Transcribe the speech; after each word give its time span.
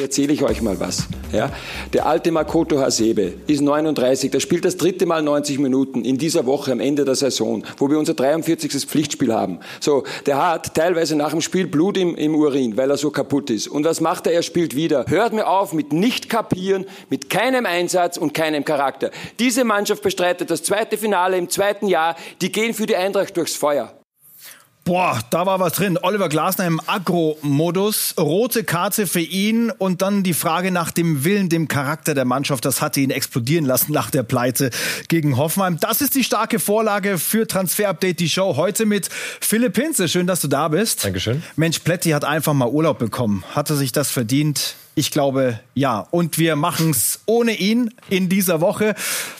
Erzähle 0.00 0.32
ich 0.32 0.42
euch 0.42 0.62
mal 0.62 0.78
was. 0.80 1.08
Ja? 1.32 1.50
Der 1.92 2.06
alte 2.06 2.30
Makoto 2.30 2.78
Hasebe 2.78 3.34
ist 3.46 3.60
39, 3.60 4.30
der 4.30 4.40
spielt 4.40 4.64
das 4.64 4.76
dritte 4.76 5.06
Mal 5.06 5.22
90 5.22 5.58
Minuten 5.58 6.04
in 6.04 6.18
dieser 6.18 6.46
Woche 6.46 6.72
am 6.72 6.80
Ende 6.80 7.04
der 7.04 7.14
Saison, 7.14 7.64
wo 7.78 7.90
wir 7.90 7.98
unser 7.98 8.14
43. 8.14 8.86
Pflichtspiel 8.86 9.32
haben. 9.32 9.58
So, 9.80 10.04
der 10.26 10.44
hat 10.44 10.74
teilweise 10.74 11.16
nach 11.16 11.30
dem 11.30 11.40
Spiel 11.40 11.66
Blut 11.66 11.96
im, 11.96 12.14
im 12.14 12.34
Urin, 12.34 12.76
weil 12.76 12.90
er 12.90 12.96
so 12.96 13.10
kaputt 13.10 13.50
ist. 13.50 13.68
Und 13.68 13.84
was 13.84 14.00
macht 14.00 14.26
er? 14.26 14.32
Er 14.32 14.42
spielt 14.42 14.76
wieder. 14.76 15.04
Hört 15.08 15.32
mir 15.32 15.48
auf 15.48 15.72
mit 15.72 15.92
nicht 15.92 16.28
kapieren, 16.28 16.86
mit 17.10 17.28
keinem 17.30 17.66
Einsatz 17.66 18.16
und 18.16 18.34
keinem 18.34 18.64
Charakter. 18.64 19.10
Diese 19.38 19.64
Mannschaft 19.64 20.02
bestreitet 20.02 20.50
das 20.50 20.62
zweite 20.62 20.96
Finale 20.96 21.36
im 21.36 21.48
zweiten 21.48 21.88
Jahr. 21.88 22.16
Die 22.40 22.52
gehen 22.52 22.74
für 22.74 22.86
die 22.86 22.96
Eintracht 22.96 23.36
durchs 23.36 23.54
Feuer. 23.54 23.97
Boah, 24.88 25.20
da 25.28 25.44
war 25.44 25.60
was 25.60 25.74
drin. 25.74 25.98
Oliver 26.00 26.30
Glasner 26.30 26.66
im 26.66 26.80
Agro-Modus. 26.86 28.14
Rote 28.18 28.64
Karte 28.64 29.06
für 29.06 29.20
ihn 29.20 29.70
und 29.70 30.00
dann 30.00 30.22
die 30.22 30.32
Frage 30.32 30.70
nach 30.70 30.92
dem 30.92 31.24
Willen, 31.24 31.50
dem 31.50 31.68
Charakter 31.68 32.14
der 32.14 32.24
Mannschaft. 32.24 32.64
Das 32.64 32.80
hatte 32.80 33.00
ihn 33.00 33.10
explodieren 33.10 33.66
lassen 33.66 33.92
nach 33.92 34.10
der 34.10 34.22
Pleite 34.22 34.70
gegen 35.08 35.36
Hoffenheim. 35.36 35.78
Das 35.78 36.00
ist 36.00 36.14
die 36.14 36.24
starke 36.24 36.58
Vorlage 36.58 37.18
für 37.18 37.46
Transfer 37.46 37.90
Update, 37.90 38.18
die 38.18 38.30
Show. 38.30 38.56
Heute 38.56 38.86
mit 38.86 39.10
Philipp 39.12 39.76
Hinze. 39.76 40.08
Schön, 40.08 40.26
dass 40.26 40.40
du 40.40 40.48
da 40.48 40.68
bist. 40.68 41.04
Dankeschön. 41.04 41.42
Mensch, 41.56 41.80
Pletti 41.80 42.12
hat 42.12 42.24
einfach 42.24 42.54
mal 42.54 42.70
Urlaub 42.70 42.98
bekommen. 42.98 43.44
Hatte 43.54 43.76
sich 43.76 43.92
das 43.92 44.10
verdient? 44.10 44.74
Ich 44.98 45.12
glaube, 45.12 45.60
ja. 45.74 46.08
Und 46.10 46.38
wir 46.38 46.56
machen 46.56 46.90
es 46.90 47.20
ohne 47.24 47.52
ihn 47.52 47.94
in 48.10 48.28
dieser 48.28 48.60
Woche. 48.60 48.96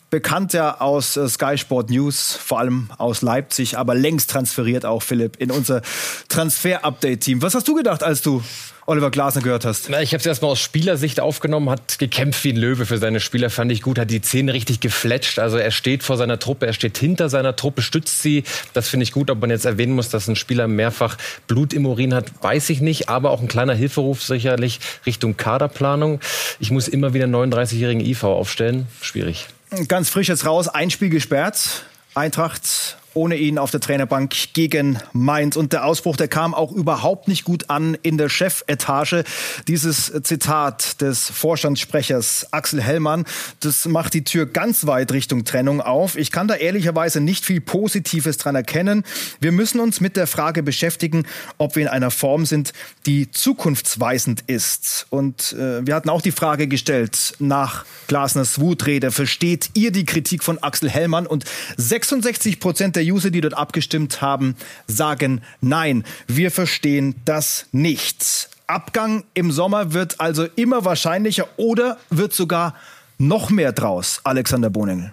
Bekannt 0.09 0.53
ja 0.53 0.81
aus 0.81 1.17
äh, 1.17 1.29
Sky 1.29 1.59
Sport 1.59 1.91
News, 1.91 2.39
vor 2.41 2.61
allem 2.61 2.91
aus 2.97 3.23
Leipzig, 3.23 3.77
aber 3.77 3.97
längst 3.97 4.31
transferiert 4.31 4.87
auch 4.87 5.03
Philipp 5.03 5.35
in 5.41 5.51
unser 5.51 5.83
Transfer-Update-Team. 6.29 7.43
Was 7.43 7.57
hast 7.57 7.67
du 7.67 7.75
gedacht, 7.75 8.05
als 8.05 8.23
du 8.23 8.41
Oliver 8.89 9.11
Glasner 9.11 9.43
gehört 9.43 9.67
hast? 9.67 9.91
Na, 9.91 10.01
ich 10.01 10.15
habe 10.15 10.21
es 10.21 10.25
erstmal 10.25 10.51
aus 10.51 10.61
Spielersicht 10.61 11.21
aufgenommen, 11.21 11.69
hat 11.69 11.99
gekämpft 11.99 12.43
wie 12.45 12.55
ein 12.55 12.57
Löwe 12.57 12.87
für 12.87 12.97
seine 12.97 13.21
Spieler, 13.21 13.51
fand 13.51 13.71
ich 13.71 13.83
gut, 13.83 13.99
hat 13.99 14.11
die 14.11 14.23
Zähne 14.23 14.55
richtig 14.55 14.81
gefletscht. 14.81 15.39
Also 15.39 15.59
er 15.59 15.73
steht 15.73 16.03
vor 16.03 16.17
seiner 16.17 16.39
Truppe, 16.39 16.67
er 16.67 16.73
steht 16.73 16.97
hinter 16.97 17.29
seiner 17.29 17.55
Truppe, 17.55 17.83
stützt 17.83 18.23
sie. 18.23 18.45
Das 18.73 18.89
finde 18.89 19.05
ich 19.05 19.13
gut. 19.13 19.31
Ob 19.31 19.43
man 19.43 19.51
jetzt 19.51 19.67
erwähnen 19.67 19.93
muss, 19.93 20.09
dass 20.09 20.27
ein 20.27 20.37
Spieler 20.37 20.69
mehrfach 20.69 21.19
Blut 21.47 21.75
im 21.75 21.85
Urin 21.85 22.15
hat, 22.15 22.33
weiß 22.43 22.71
ich 22.71 22.81
nicht. 22.81 23.11
Aber 23.11 23.31
auch 23.31 23.43
ein 23.43 23.49
kleiner 23.49 23.75
Hilferuf 23.75 24.23
sicherlich 24.23 24.81
Richtung 25.05 25.37
Kaderplanung. 25.37 26.21
Ich 26.59 26.71
muss 26.71 26.89
immer 26.89 27.13
wieder 27.13 27.25
einen 27.25 27.35
39-jährigen 27.35 28.03
IV 28.03 28.25
aufstellen. 28.25 28.87
Schwierig. 29.03 29.49
Ganz 29.89 30.09
frisch 30.09 30.29
jetzt 30.29 30.47
raus, 30.47 30.67
ein 30.67 30.91
Spiel 30.91 31.11
gesperrt. 31.11 31.85
Eintracht 32.15 32.97
ohne 33.19 33.35
ihn 33.35 33.59
auf 33.59 33.73
der 33.73 33.81
Trainerbank 33.81 34.55
gegen 34.55 34.97
Mainz. 35.13 35.57
Und 35.57 35.73
der 35.73 35.85
Ausbruch, 35.85 36.17
der 36.17 36.29
kam 36.29 36.55
auch 36.55 36.71
überhaupt 36.71 37.27
nicht 37.27 37.43
gut 37.43 37.69
an 37.69 37.99
in 38.03 38.17
der 38.17 38.29
Chefetage. 38.29 39.25
Dieses 39.67 40.13
Zitat 40.23 41.01
des 41.01 41.29
Vorstandssprechers 41.29 42.47
Axel 42.53 42.81
Hellmann, 42.81 43.25
das 43.59 43.87
macht 43.87 44.15
die 44.15 44.23
Tür 44.23 44.47
ganz 44.47 44.87
weit 44.87 45.11
Richtung 45.11 45.45
Trennung 45.45 45.81
auf. 45.81 46.17
Ich 46.17 46.31
kann 46.31 46.47
da 46.47 46.55
ehrlicherweise 46.55 47.21
nicht 47.21 47.45
viel 47.45 47.61
Positives 47.61 48.37
dran 48.37 48.55
erkennen. 48.55 49.03
Wir 49.41 49.51
müssen 49.51 49.81
uns 49.81 50.01
mit 50.01 50.17
der 50.17 50.29
Frage 50.29 50.63
beschäftigen, 50.63 51.27
ob 51.59 51.75
wir 51.75 51.83
in 51.83 51.89
einer 51.89 52.13
Form 52.13 52.47
sind, 52.47 52.73
die 53.05 53.33
zukunftsweisend 53.33 54.45
ist. 54.47 55.09
Und 55.11 55.55
äh, 55.55 55.85
wir 55.85 55.97
hatten 55.97 56.09
auch 56.09 56.23
die 56.23 56.31
Frage 56.31 56.69
gestellt 56.69 57.35
nach 57.41 57.85
Glasners 58.07 58.61
Wutrede. 58.61 59.11
Versteht 59.11 59.71
ihr 59.75 59.91
die 59.91 60.05
Kritik 60.05 60.45
von 60.45 60.63
Axel 60.63 60.89
Hellmann? 60.89 61.27
Und 61.27 61.45
66 61.77 62.61
Prozent 62.61 62.95
der 62.95 63.08
User, 63.11 63.31
die 63.31 63.41
dort 63.41 63.57
abgestimmt 63.57 64.23
haben, 64.23 64.57
sagen 64.87 65.43
nein. 65.61 66.05
Wir 66.27 66.51
verstehen 66.51 67.15
das 67.25 67.67
nicht. 67.73 68.51
Abgang 68.67 69.25
im 69.35 69.51
Sommer 69.51 69.95
wird 69.95 70.21
also 70.21 70.45
immer 70.57 70.85
wahrscheinlicher 70.85 71.47
oder 71.57 71.97
wird 72.11 72.33
sogar 72.33 72.75
noch 73.19 73.51
mehr 73.51 73.73
draus, 73.73 74.21
Alexander 74.25 74.71
Bonengel. 74.71 75.13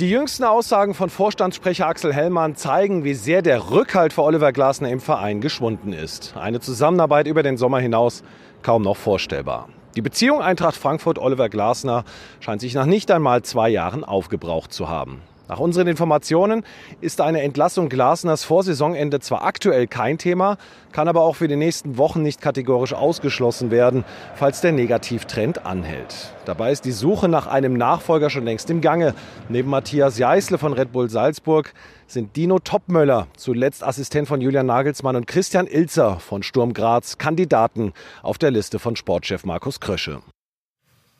Die 0.00 0.08
jüngsten 0.08 0.44
Aussagen 0.44 0.94
von 0.94 1.10
Vorstandssprecher 1.10 1.86
Axel 1.86 2.14
Hellmann 2.14 2.56
zeigen, 2.56 3.04
wie 3.04 3.12
sehr 3.12 3.42
der 3.42 3.70
Rückhalt 3.70 4.14
für 4.14 4.22
Oliver 4.22 4.50
Glasner 4.50 4.88
im 4.88 5.00
Verein 5.00 5.42
geschwunden 5.42 5.92
ist. 5.92 6.34
Eine 6.38 6.60
Zusammenarbeit 6.60 7.26
über 7.26 7.42
den 7.42 7.58
Sommer 7.58 7.80
hinaus 7.80 8.22
kaum 8.62 8.80
noch 8.80 8.96
vorstellbar. 8.96 9.68
Die 9.96 10.02
Beziehung 10.02 10.40
Eintracht 10.40 10.76
Frankfurt-Oliver 10.76 11.48
Glasner 11.48 12.04
scheint 12.40 12.60
sich 12.60 12.74
nach 12.74 12.86
nicht 12.86 13.10
einmal 13.10 13.42
zwei 13.42 13.68
Jahren 13.68 14.04
aufgebraucht 14.04 14.72
zu 14.72 14.88
haben. 14.88 15.20
Nach 15.50 15.58
unseren 15.58 15.88
Informationen 15.88 16.62
ist 17.00 17.20
eine 17.20 17.42
Entlassung 17.42 17.88
Glasners 17.88 18.44
vor 18.44 18.62
Saisonende 18.62 19.18
zwar 19.18 19.42
aktuell 19.42 19.88
kein 19.88 20.16
Thema, 20.16 20.58
kann 20.92 21.08
aber 21.08 21.22
auch 21.22 21.34
für 21.34 21.48
die 21.48 21.56
nächsten 21.56 21.98
Wochen 21.98 22.22
nicht 22.22 22.40
kategorisch 22.40 22.92
ausgeschlossen 22.94 23.72
werden, 23.72 24.04
falls 24.36 24.60
der 24.60 24.70
Negativtrend 24.70 25.66
anhält. 25.66 26.32
Dabei 26.44 26.70
ist 26.70 26.84
die 26.84 26.92
Suche 26.92 27.28
nach 27.28 27.48
einem 27.48 27.72
Nachfolger 27.72 28.30
schon 28.30 28.44
längst 28.44 28.70
im 28.70 28.80
Gange. 28.80 29.12
Neben 29.48 29.70
Matthias 29.70 30.18
Jeißle 30.18 30.56
von 30.56 30.72
Red 30.72 30.92
Bull 30.92 31.10
Salzburg 31.10 31.74
sind 32.06 32.36
Dino 32.36 32.60
Topmöller, 32.60 33.26
zuletzt 33.36 33.82
Assistent 33.82 34.28
von 34.28 34.40
Julian 34.40 34.66
Nagelsmann 34.66 35.16
und 35.16 35.26
Christian 35.26 35.66
Ilzer 35.66 36.20
von 36.20 36.44
Sturm 36.44 36.74
Graz 36.74 37.18
Kandidaten 37.18 37.92
auf 38.22 38.38
der 38.38 38.52
Liste 38.52 38.78
von 38.78 38.94
Sportchef 38.94 39.44
Markus 39.44 39.80
Krösche. 39.80 40.22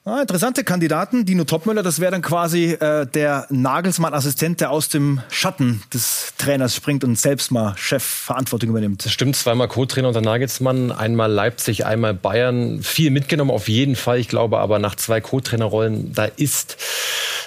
Ah, 0.02 0.22
interessante 0.22 0.64
Kandidaten. 0.64 1.26
Dino 1.26 1.44
Topmöller, 1.44 1.82
das 1.82 2.00
wäre 2.00 2.10
dann 2.10 2.22
quasi 2.22 2.72
äh, 2.72 3.06
der 3.06 3.46
Nagelsmann-Assistent, 3.50 4.62
der 4.62 4.70
aus 4.70 4.88
dem 4.88 5.20
Schatten 5.28 5.82
des 5.92 6.32
Trainers 6.38 6.74
springt 6.74 7.04
und 7.04 7.18
selbst 7.18 7.50
mal 7.50 7.74
Chefverantwortung 7.76 8.70
übernimmt. 8.70 9.02
Stimmt, 9.02 9.36
zweimal 9.36 9.68
Co-Trainer 9.68 10.08
unter 10.08 10.22
Nagelsmann, 10.22 10.90
einmal 10.90 11.30
Leipzig, 11.30 11.84
einmal 11.84 12.14
Bayern. 12.14 12.82
Viel 12.82 13.10
mitgenommen 13.10 13.50
auf 13.50 13.68
jeden 13.68 13.94
Fall. 13.94 14.18
Ich 14.18 14.28
glaube 14.28 14.58
aber 14.60 14.78
nach 14.78 14.94
zwei 14.94 15.20
Co-Trainerrollen, 15.20 16.14
da 16.14 16.24
ist, 16.24 16.78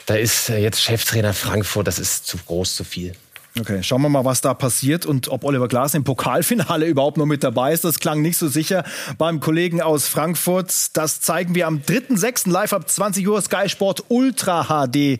da 0.06 0.14
ist 0.14 0.50
jetzt 0.50 0.80
Cheftrainer 0.80 1.34
Frankfurt, 1.34 1.88
das 1.88 1.97
ist 1.97 2.28
zu 2.28 2.38
groß, 2.38 2.75
zu 2.75 2.84
viel. 2.84 3.14
Okay, 3.59 3.84
schauen 3.84 4.02
wir 4.02 4.09
mal, 4.09 4.25
was 4.25 4.41
da 4.41 4.56
passiert 4.56 5.06
und 5.06 5.28
ob 5.28 5.44
Oliver 5.44 5.68
Glas 5.68 5.94
im 5.94 6.03
Pokalfinale 6.03 6.86
überhaupt 6.88 7.18
noch 7.18 7.28
mit 7.28 7.44
dabei 7.44 7.72
ist. 7.72 7.84
Das 7.84 8.00
klang 8.00 8.24
nicht 8.24 8.36
so 8.36 8.47
sicher 8.47 8.84
beim 9.19 9.40
Kollegen 9.40 9.80
aus 9.80 10.08
Frankfurt. 10.08 10.97
Das 10.97 11.22
zeigen 11.22 11.53
wir 11.53 11.68
am 11.68 11.78
3.6. 11.78 12.50
live 12.50 12.74
ab 12.74 12.90
20 12.90 13.28
Uhr 13.28 13.40
Sky 13.44 13.69
Sport 13.69 14.06
Ultra 14.08 14.64
HD. 14.64 15.19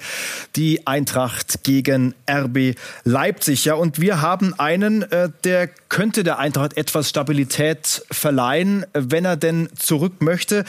Die 0.56 0.88
Eintracht 0.88 1.64
gegen 1.64 2.16
RB 2.28 2.76
Leipzig. 3.04 3.66
Ja, 3.66 3.76
und 3.76 4.02
wir 4.02 4.22
haben 4.22 4.58
einen, 4.60 5.04
äh, 5.12 5.30
der 5.44 5.68
könnte 5.68 6.24
der 6.24 6.40
Eintracht 6.40 6.76
etwas 6.76 7.10
Stabilität 7.10 8.04
verleihen, 8.10 8.88
wenn 8.94 9.26
er 9.26 9.38
denn 9.38 9.70
zurück 9.78 10.22
möchte. 10.24 10.66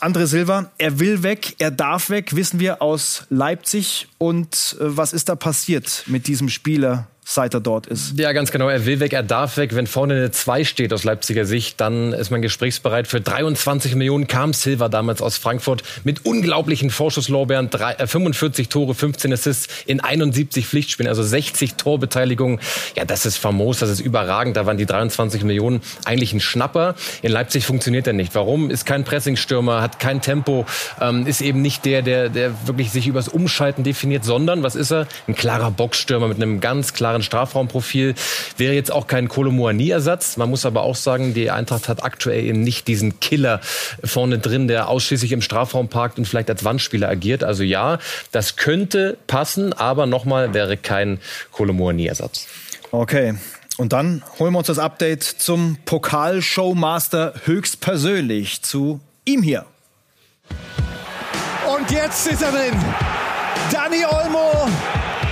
André 0.00 0.26
Silva, 0.26 0.72
er 0.78 0.98
will 0.98 1.22
weg, 1.22 1.54
er 1.58 1.70
darf 1.70 2.10
weg, 2.10 2.34
wissen 2.34 2.58
wir 2.58 2.82
aus 2.82 3.26
Leipzig. 3.30 4.08
Und 4.18 4.76
äh, 4.80 4.96
was 4.96 5.12
ist 5.12 5.28
da 5.28 5.36
passiert 5.36 6.04
mit 6.06 6.26
diesem 6.26 6.48
Spieler? 6.48 7.08
Seit 7.24 7.54
er 7.54 7.60
dort 7.60 7.86
ist. 7.86 8.18
Ja, 8.18 8.32
ganz 8.32 8.50
genau. 8.50 8.68
Er 8.68 8.84
will 8.84 8.98
weg, 8.98 9.12
er 9.12 9.22
darf 9.22 9.56
weg. 9.56 9.74
Wenn 9.74 9.86
vorne 9.86 10.14
eine 10.14 10.30
2 10.32 10.64
steht 10.64 10.92
aus 10.92 11.04
Leipziger 11.04 11.44
Sicht, 11.44 11.80
dann 11.80 12.12
ist 12.12 12.30
man 12.30 12.42
gesprächsbereit. 12.42 13.06
Für 13.06 13.20
23 13.20 13.94
Millionen 13.94 14.26
kam 14.26 14.52
Silva 14.52 14.88
damals 14.88 15.22
aus 15.22 15.36
Frankfurt 15.36 15.82
mit 16.02 16.26
unglaublichen 16.26 16.90
Vorschusslorbeeren. 16.90 17.70
45 17.70 18.66
äh, 18.66 18.68
Tore, 18.68 18.94
15 18.94 19.32
Assists 19.32 19.68
in 19.86 20.00
71 20.00 20.66
Pflichtspielen, 20.66 21.08
also 21.08 21.22
60 21.22 21.74
Torbeteiligungen. 21.74 22.58
Ja, 22.96 23.04
das 23.04 23.24
ist 23.24 23.36
famos, 23.36 23.78
das 23.78 23.90
ist 23.90 24.00
überragend. 24.00 24.56
Da 24.56 24.66
waren 24.66 24.76
die 24.76 24.86
23 24.86 25.44
Millionen 25.44 25.80
eigentlich 26.04 26.32
ein 26.32 26.40
Schnapper. 26.40 26.96
In 27.22 27.30
Leipzig 27.30 27.64
funktioniert 27.64 28.06
er 28.08 28.14
nicht. 28.14 28.34
Warum? 28.34 28.68
Ist 28.68 28.84
kein 28.84 29.04
Pressingstürmer, 29.04 29.80
hat 29.80 30.00
kein 30.00 30.22
Tempo, 30.22 30.66
ähm, 31.00 31.26
ist 31.26 31.40
eben 31.40 31.62
nicht 31.62 31.84
der, 31.84 32.02
der, 32.02 32.28
der 32.28 32.66
wirklich 32.66 32.90
sich 32.90 33.06
übers 33.06 33.28
Umschalten 33.28 33.84
definiert, 33.84 34.24
sondern, 34.24 34.64
was 34.64 34.74
ist 34.74 34.90
er? 34.90 35.06
Ein 35.28 35.36
klarer 35.36 35.70
Boxstürmer 35.70 36.26
mit 36.26 36.38
einem 36.38 36.60
ganz 36.60 36.92
klaren 36.92 37.11
klaren 37.12 37.22
Strafraumprofil. 37.22 38.14
Wäre 38.56 38.74
jetzt 38.74 38.90
auch 38.90 39.06
kein 39.06 39.28
Kolomoani-Ersatz. 39.28 40.38
Man 40.38 40.48
muss 40.48 40.64
aber 40.64 40.82
auch 40.82 40.96
sagen, 40.96 41.34
die 41.34 41.50
Eintracht 41.50 41.88
hat 41.88 42.02
aktuell 42.02 42.44
eben 42.44 42.62
nicht 42.62 42.88
diesen 42.88 43.20
Killer 43.20 43.60
vorne 44.02 44.38
drin, 44.38 44.66
der 44.66 44.88
ausschließlich 44.88 45.32
im 45.32 45.42
Strafraum 45.42 45.88
parkt 45.88 46.18
und 46.18 46.24
vielleicht 46.24 46.48
als 46.48 46.64
Wandspieler 46.64 47.08
agiert. 47.08 47.44
Also 47.44 47.64
ja, 47.64 47.98
das 48.30 48.56
könnte 48.56 49.18
passen, 49.26 49.74
aber 49.74 50.06
nochmal 50.06 50.54
wäre 50.54 50.78
kein 50.78 51.18
Kolomoani-Ersatz. 51.50 52.46
Okay. 52.90 53.34
Und 53.78 53.92
dann 53.92 54.22
holen 54.38 54.52
wir 54.52 54.58
uns 54.58 54.66
das 54.68 54.78
Update 54.78 55.22
zum 55.22 55.78
Pokal-Showmaster 55.84 57.34
höchstpersönlich 57.44 58.62
zu 58.62 59.00
ihm 59.24 59.42
hier. 59.42 59.66
Und 61.74 61.90
jetzt 61.90 62.26
ist 62.26 62.42
er 62.42 62.52
drin. 62.52 62.78
Dani 63.70 64.04
Olmo 64.04 64.68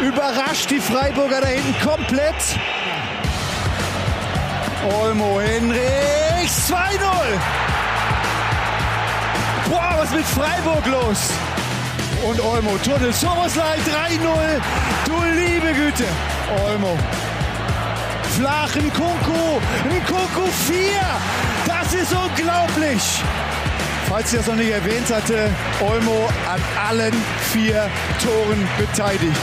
überrascht 0.01 0.71
die 0.71 0.81
Freiburger 0.81 1.41
da 1.41 1.47
hinten 1.47 1.75
komplett. 1.87 2.35
Olmo 5.01 5.41
Henrichs 5.41 6.71
2-0. 6.71 6.75
Boah, 9.69 9.95
was 9.99 10.11
mit 10.11 10.25
Freiburg 10.25 10.87
los? 10.87 11.31
Und 12.27 12.41
Olmo, 12.41 12.77
Tunnel, 12.85 13.13
Soboslai 13.13 13.77
3-0. 13.77 14.61
Du 15.07 15.15
liebe 15.39 15.73
Güte. 15.73 16.05
Olmo. 16.67 16.97
Flachen 18.37 18.93
Kunku. 18.93 19.61
Ein 19.85 20.05
Kunku 20.07 20.49
4. 20.67 21.01
Das 21.67 21.93
ist 21.93 22.13
unglaublich. 22.13 23.23
falls 24.11 24.33
ich 24.33 24.39
das 24.39 24.49
noch 24.49 24.57
nicht 24.57 24.71
erwähnt 24.71 25.09
hatte, 25.09 25.51
Olmo 25.81 26.29
an 26.53 26.61
allen 26.89 27.15
vier 27.53 27.89
Toren 28.21 28.69
beteiligt. 28.77 29.37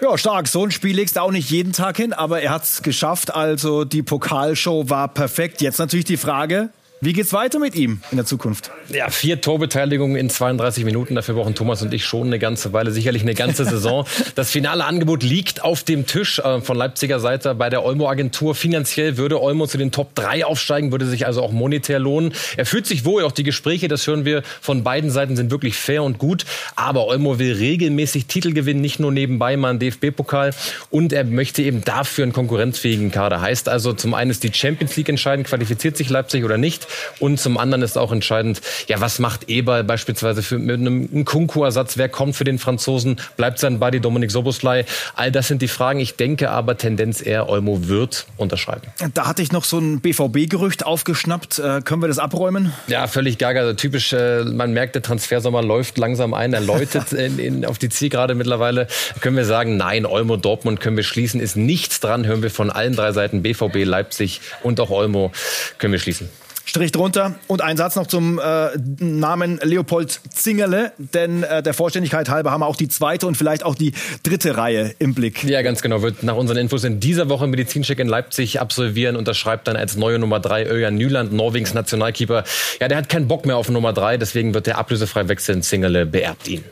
Ja, 0.00 0.16
stark. 0.16 0.46
So 0.46 0.64
ein 0.64 0.70
Spiel 0.70 0.94
legst 0.94 1.16
du 1.16 1.20
auch 1.20 1.32
nicht 1.32 1.50
jeden 1.50 1.72
Tag 1.72 1.96
hin, 1.96 2.12
aber 2.12 2.40
er 2.40 2.50
hat 2.52 2.62
es 2.62 2.82
geschafft. 2.82 3.34
Also 3.34 3.84
die 3.84 4.04
Pokalshow 4.04 4.88
war 4.88 5.08
perfekt. 5.08 5.60
Jetzt 5.60 5.78
natürlich 5.78 6.04
die 6.04 6.16
Frage, 6.16 6.70
wie 7.00 7.12
geht's 7.12 7.32
weiter 7.32 7.60
mit 7.60 7.76
ihm 7.76 8.00
in 8.10 8.16
der 8.16 8.26
Zukunft? 8.26 8.72
Ja, 8.92 9.08
vier 9.08 9.40
Torbeteiligungen 9.40 10.16
in 10.16 10.30
32 10.30 10.84
Minuten. 10.84 11.14
Dafür 11.14 11.36
brauchen 11.36 11.54
Thomas 11.54 11.80
und 11.80 11.94
ich 11.94 12.04
schon 12.04 12.26
eine 12.26 12.40
ganze 12.40 12.72
Weile, 12.72 12.90
sicherlich 12.90 13.22
eine 13.22 13.34
ganze 13.34 13.64
Saison. 13.68 14.04
Das 14.34 14.50
finale 14.50 14.84
Angebot 14.84 15.22
liegt 15.22 15.62
auf 15.62 15.84
dem 15.84 16.06
Tisch 16.06 16.40
äh, 16.40 16.60
von 16.60 16.76
Leipziger 16.76 17.20
Seite 17.20 17.54
bei 17.54 17.70
der 17.70 17.84
Olmo-Agentur. 17.84 18.56
Finanziell 18.56 19.16
würde 19.16 19.40
Olmo 19.40 19.68
zu 19.68 19.78
den 19.78 19.92
Top 19.92 20.16
3 20.16 20.44
aufsteigen, 20.44 20.90
würde 20.90 21.06
sich 21.06 21.24
also 21.24 21.40
auch 21.40 21.52
monetär 21.52 22.00
lohnen. 22.00 22.32
Er 22.56 22.66
fühlt 22.66 22.86
sich 22.86 23.04
wohl, 23.04 23.22
auch 23.22 23.30
die 23.30 23.44
Gespräche, 23.44 23.86
das 23.86 24.04
hören 24.08 24.24
wir 24.24 24.42
von 24.60 24.82
beiden 24.82 25.10
Seiten, 25.12 25.36
sind 25.36 25.52
wirklich 25.52 25.76
fair 25.76 26.02
und 26.02 26.18
gut. 26.18 26.46
Aber 26.74 27.06
Olmo 27.06 27.38
will 27.38 27.52
regelmäßig 27.52 28.26
Titel 28.26 28.52
gewinnen, 28.52 28.80
nicht 28.80 28.98
nur 28.98 29.12
nebenbei 29.12 29.56
mal 29.56 29.70
einen 29.70 29.78
DFB-Pokal. 29.78 30.52
Und 30.90 31.12
er 31.12 31.22
möchte 31.22 31.62
eben 31.62 31.84
dafür 31.84 32.24
einen 32.24 32.32
konkurrenzfähigen 32.32 33.12
Kader. 33.12 33.40
Heißt 33.40 33.68
also, 33.68 33.92
zum 33.92 34.14
einen 34.14 34.32
ist 34.32 34.42
die 34.42 34.52
Champions 34.52 34.96
League 34.96 35.08
entscheidend, 35.08 35.46
qualifiziert 35.46 35.96
sich 35.96 36.10
Leipzig 36.10 36.42
oder 36.42 36.58
nicht. 36.58 36.87
Und 37.18 37.38
zum 37.40 37.58
anderen 37.58 37.82
ist 37.82 37.98
auch 37.98 38.12
entscheidend, 38.12 38.60
ja, 38.86 39.00
was 39.00 39.18
macht 39.18 39.48
Eber 39.48 39.82
beispielsweise 39.82 40.42
für, 40.42 40.58
mit 40.58 40.80
einem 40.80 41.24
Kunku-Ersatz? 41.24 41.96
Wer 41.96 42.08
kommt 42.08 42.36
für 42.36 42.44
den 42.44 42.58
Franzosen? 42.58 43.20
Bleibt 43.36 43.58
sein 43.58 43.78
Buddy 43.78 44.00
Dominik 44.00 44.30
Soboslai? 44.30 44.84
All 45.14 45.32
das 45.32 45.48
sind 45.48 45.62
die 45.62 45.68
Fragen. 45.68 46.00
Ich 46.00 46.16
denke 46.16 46.50
aber, 46.50 46.76
Tendenz 46.76 47.24
eher, 47.24 47.48
Olmo 47.48 47.88
wird 47.88 48.26
unterschreiben. 48.36 48.82
Da 49.14 49.26
hatte 49.26 49.42
ich 49.42 49.52
noch 49.52 49.64
so 49.64 49.78
ein 49.78 50.00
BVB-Gerücht 50.00 50.86
aufgeschnappt. 50.86 51.58
Äh, 51.58 51.80
können 51.82 52.02
wir 52.02 52.08
das 52.08 52.18
abräumen? 52.18 52.72
Ja, 52.86 53.06
völlig 53.06 53.38
gaga. 53.38 53.60
Also 53.60 53.74
typisch, 53.74 54.12
äh, 54.12 54.44
man 54.44 54.72
merkt, 54.72 54.94
der 54.94 55.02
Transfersommer 55.02 55.62
läuft 55.62 55.98
langsam 55.98 56.34
ein. 56.34 56.52
Er 56.52 56.60
läutet 56.60 57.12
in, 57.12 57.38
in, 57.38 57.64
auf 57.64 57.78
die 57.78 57.88
Zielgerade 57.88 58.34
mittlerweile. 58.34 58.88
Können 59.20 59.36
wir 59.36 59.44
sagen, 59.44 59.76
nein, 59.76 60.06
Olmo, 60.06 60.36
Dortmund 60.36 60.80
können 60.80 60.96
wir 60.96 61.04
schließen. 61.04 61.40
Ist 61.40 61.56
nichts 61.56 62.00
dran, 62.00 62.26
hören 62.26 62.42
wir 62.42 62.50
von 62.50 62.70
allen 62.70 62.94
drei 62.94 63.12
Seiten, 63.12 63.42
BVB, 63.42 63.84
Leipzig 63.84 64.40
und 64.62 64.80
auch 64.80 64.90
Olmo, 64.90 65.32
können 65.78 65.92
wir 65.92 66.00
schließen. 66.00 66.28
Strich 66.68 66.92
drunter. 66.92 67.34
Und 67.46 67.62
ein 67.62 67.78
Satz 67.78 67.96
noch 67.96 68.06
zum 68.06 68.38
äh, 68.38 68.68
Namen 69.00 69.58
Leopold 69.62 70.20
Zingerle, 70.28 70.92
denn 70.98 71.42
äh, 71.42 71.62
der 71.62 71.72
Vollständigkeit 71.72 72.28
halber 72.28 72.50
haben 72.50 72.60
wir 72.60 72.66
auch 72.66 72.76
die 72.76 72.88
zweite 72.88 73.26
und 73.26 73.36
vielleicht 73.36 73.64
auch 73.64 73.74
die 73.74 73.94
dritte 74.22 74.58
Reihe 74.58 74.94
im 74.98 75.14
Blick. 75.14 75.44
Ja, 75.44 75.62
ganz 75.62 75.80
genau. 75.80 76.02
Wird 76.02 76.22
nach 76.22 76.36
unseren 76.36 76.58
Infos 76.58 76.84
in 76.84 77.00
dieser 77.00 77.30
Woche 77.30 77.46
Medizincheck 77.46 77.98
in 77.98 78.06
Leipzig 78.06 78.60
absolvieren. 78.60 79.16
Unterschreibt 79.16 79.66
dann 79.66 79.76
als 79.76 79.96
neue 79.96 80.18
Nummer 80.18 80.40
drei 80.40 80.66
Öjan 80.66 80.96
Nyland, 80.96 81.32
Norwegens 81.32 81.72
Nationalkeeper. 81.72 82.44
Ja, 82.80 82.88
der 82.88 82.98
hat 82.98 83.08
keinen 83.08 83.28
Bock 83.28 83.46
mehr 83.46 83.56
auf 83.56 83.70
Nummer 83.70 83.94
drei, 83.94 84.18
deswegen 84.18 84.52
wird 84.52 84.66
der 84.66 84.76
ablösefrei 84.76 85.26
wechseln. 85.28 85.62
Zingerle 85.62 86.04
beerbt 86.04 86.48
ihn. 86.48 86.64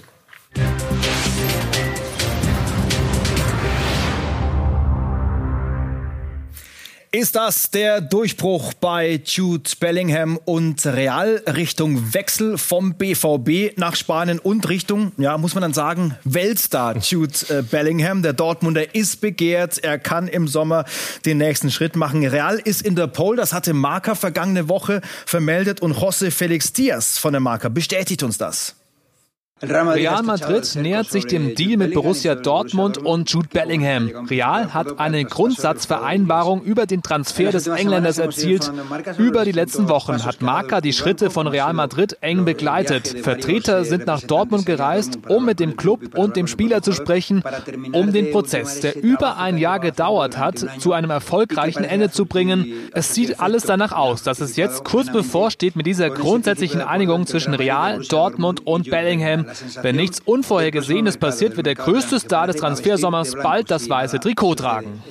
Ist 7.17 7.35
das 7.35 7.71
der 7.71 8.03
Durchbruch 8.03 8.75
bei 8.75 9.23
Jude 9.25 9.71
Bellingham 9.81 10.39
und 10.45 10.85
Real 10.85 11.43
Richtung 11.47 12.13
Wechsel 12.13 12.59
vom 12.59 12.93
BVB 12.93 13.79
nach 13.79 13.97
Spanien 13.97 14.39
und 14.39 14.69
Richtung, 14.69 15.13
ja, 15.17 15.39
muss 15.39 15.55
man 15.55 15.63
dann 15.63 15.73
sagen, 15.73 16.15
Weltstar 16.25 16.99
Jude 16.99 17.33
äh, 17.49 17.63
Bellingham. 17.63 18.21
Der 18.21 18.35
Dortmunder 18.35 18.95
ist 18.95 19.23
begehrt. 19.23 19.79
Er 19.83 19.99
kann 19.99 20.29
im 20.29 20.47
Sommer 20.47 20.85
den 21.25 21.39
nächsten 21.39 21.71
Schritt 21.71 21.97
machen. 21.97 22.23
Real 22.23 22.59
ist 22.59 22.83
in 22.83 22.97
der 22.97 23.07
Pole. 23.07 23.39
Das 23.39 23.55
hatte 23.55 23.73
Marca 23.73 24.15
vergangene 24.15 24.69
Woche 24.69 25.01
vermeldet 25.25 25.81
und 25.81 25.97
José 25.97 26.31
Felix 26.31 26.75
Diaz 26.75 27.17
von 27.17 27.33
der 27.33 27.41
Marca 27.41 27.71
bestätigt 27.71 28.25
uns 28.25 28.37
das. 28.37 28.77
Real 29.63 30.23
Madrid 30.23 30.77
nähert 30.77 31.11
sich 31.11 31.25
dem 31.25 31.55
Deal 31.55 31.79
mit 31.79 31.95
Borussia 31.95 32.35
Dortmund 32.35 32.99
und 32.99 33.31
Jude 33.31 33.49
Bellingham. 33.51 34.11
Real 34.29 34.75
hat 34.75 35.01
eine 35.01 35.25
Grundsatzvereinbarung 35.25 36.61
über 36.61 36.85
den 36.85 37.03
Transfer 37.03 37.53
des 37.53 37.67
Engländers 37.67 38.19
erzielt. 38.19 38.71
Über 39.17 39.47
die 39.47 39.53
letzten 39.53 39.89
Wochen 39.89 40.23
hat 40.27 40.43
Marca 40.43 40.83
die 40.83 40.93
Schritte 40.93 41.31
von 41.31 41.47
Real 41.47 41.73
Madrid 41.73 42.19
eng 42.21 42.45
begleitet. 42.45 43.09
Vertreter 43.23 43.87
sind 43.87 44.07
nach 44.07 44.21
Dortmund 44.21 44.67
gereist, 44.67 45.21
um 45.27 45.47
mit 45.47 45.59
dem 45.59 45.79
Club 45.79 46.19
und 46.19 46.37
dem 46.37 46.49
Spieler 46.49 46.83
zu 46.83 46.93
sprechen, 46.93 47.43
um 47.93 48.13
den 48.13 48.33
Prozess, 48.33 48.81
der 48.81 49.03
über 49.03 49.39
ein 49.39 49.57
Jahr 49.57 49.81
gedauert 49.81 50.37
hat, 50.37 50.67
zu 50.79 50.93
einem 50.93 51.09
erfolgreichen 51.09 51.85
Ende 51.85 52.11
zu 52.11 52.27
bringen. 52.27 52.91
Es 52.93 53.15
sieht 53.15 53.41
alles 53.41 53.63
danach 53.63 53.93
aus, 53.93 54.23
dass 54.23 54.43
es 54.43 54.57
jetzt 54.57 54.85
kurz 54.85 55.11
bevorsteht 55.11 55.77
mit 55.77 55.87
dieser 55.87 56.11
grundsätzlichen 56.11 56.83
Einigung 56.83 57.27
zwischen 57.27 57.55
Real, 57.55 58.03
Dortmund 58.07 58.67
und 58.67 58.91
Bellingham 58.91 59.46
wenn 59.83 59.97
nichts 59.97 60.21
Unvorhergesehenes 60.25 61.17
passiert, 61.19 61.57
wird 61.57 61.67
der 61.67 61.75
größte 61.75 62.19
Star 62.21 62.47
des 62.47 62.57
Transfersommers 62.57 63.35
bald 63.35 63.71
das 63.71 63.89
weiße 63.89 64.21
Trikot 64.21 64.57
tragen. 64.57 65.03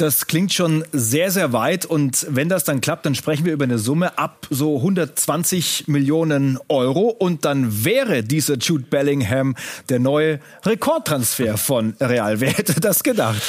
Das 0.00 0.26
klingt 0.26 0.50
schon 0.54 0.82
sehr, 0.92 1.30
sehr 1.30 1.52
weit. 1.52 1.84
Und 1.84 2.26
wenn 2.30 2.48
das 2.48 2.64
dann 2.64 2.80
klappt, 2.80 3.04
dann 3.04 3.14
sprechen 3.14 3.44
wir 3.44 3.52
über 3.52 3.64
eine 3.64 3.78
Summe 3.78 4.16
ab 4.16 4.46
so 4.48 4.78
120 4.78 5.88
Millionen 5.88 6.58
Euro. 6.70 7.08
Und 7.08 7.44
dann 7.44 7.84
wäre 7.84 8.22
dieser 8.22 8.56
Jude 8.56 8.84
Bellingham 8.88 9.56
der 9.90 9.98
neue 9.98 10.40
Rekordtransfer 10.64 11.58
von 11.58 11.96
Real. 12.00 12.40
Wer 12.40 12.52
hätte 12.52 12.80
das 12.80 13.02
gedacht? 13.02 13.42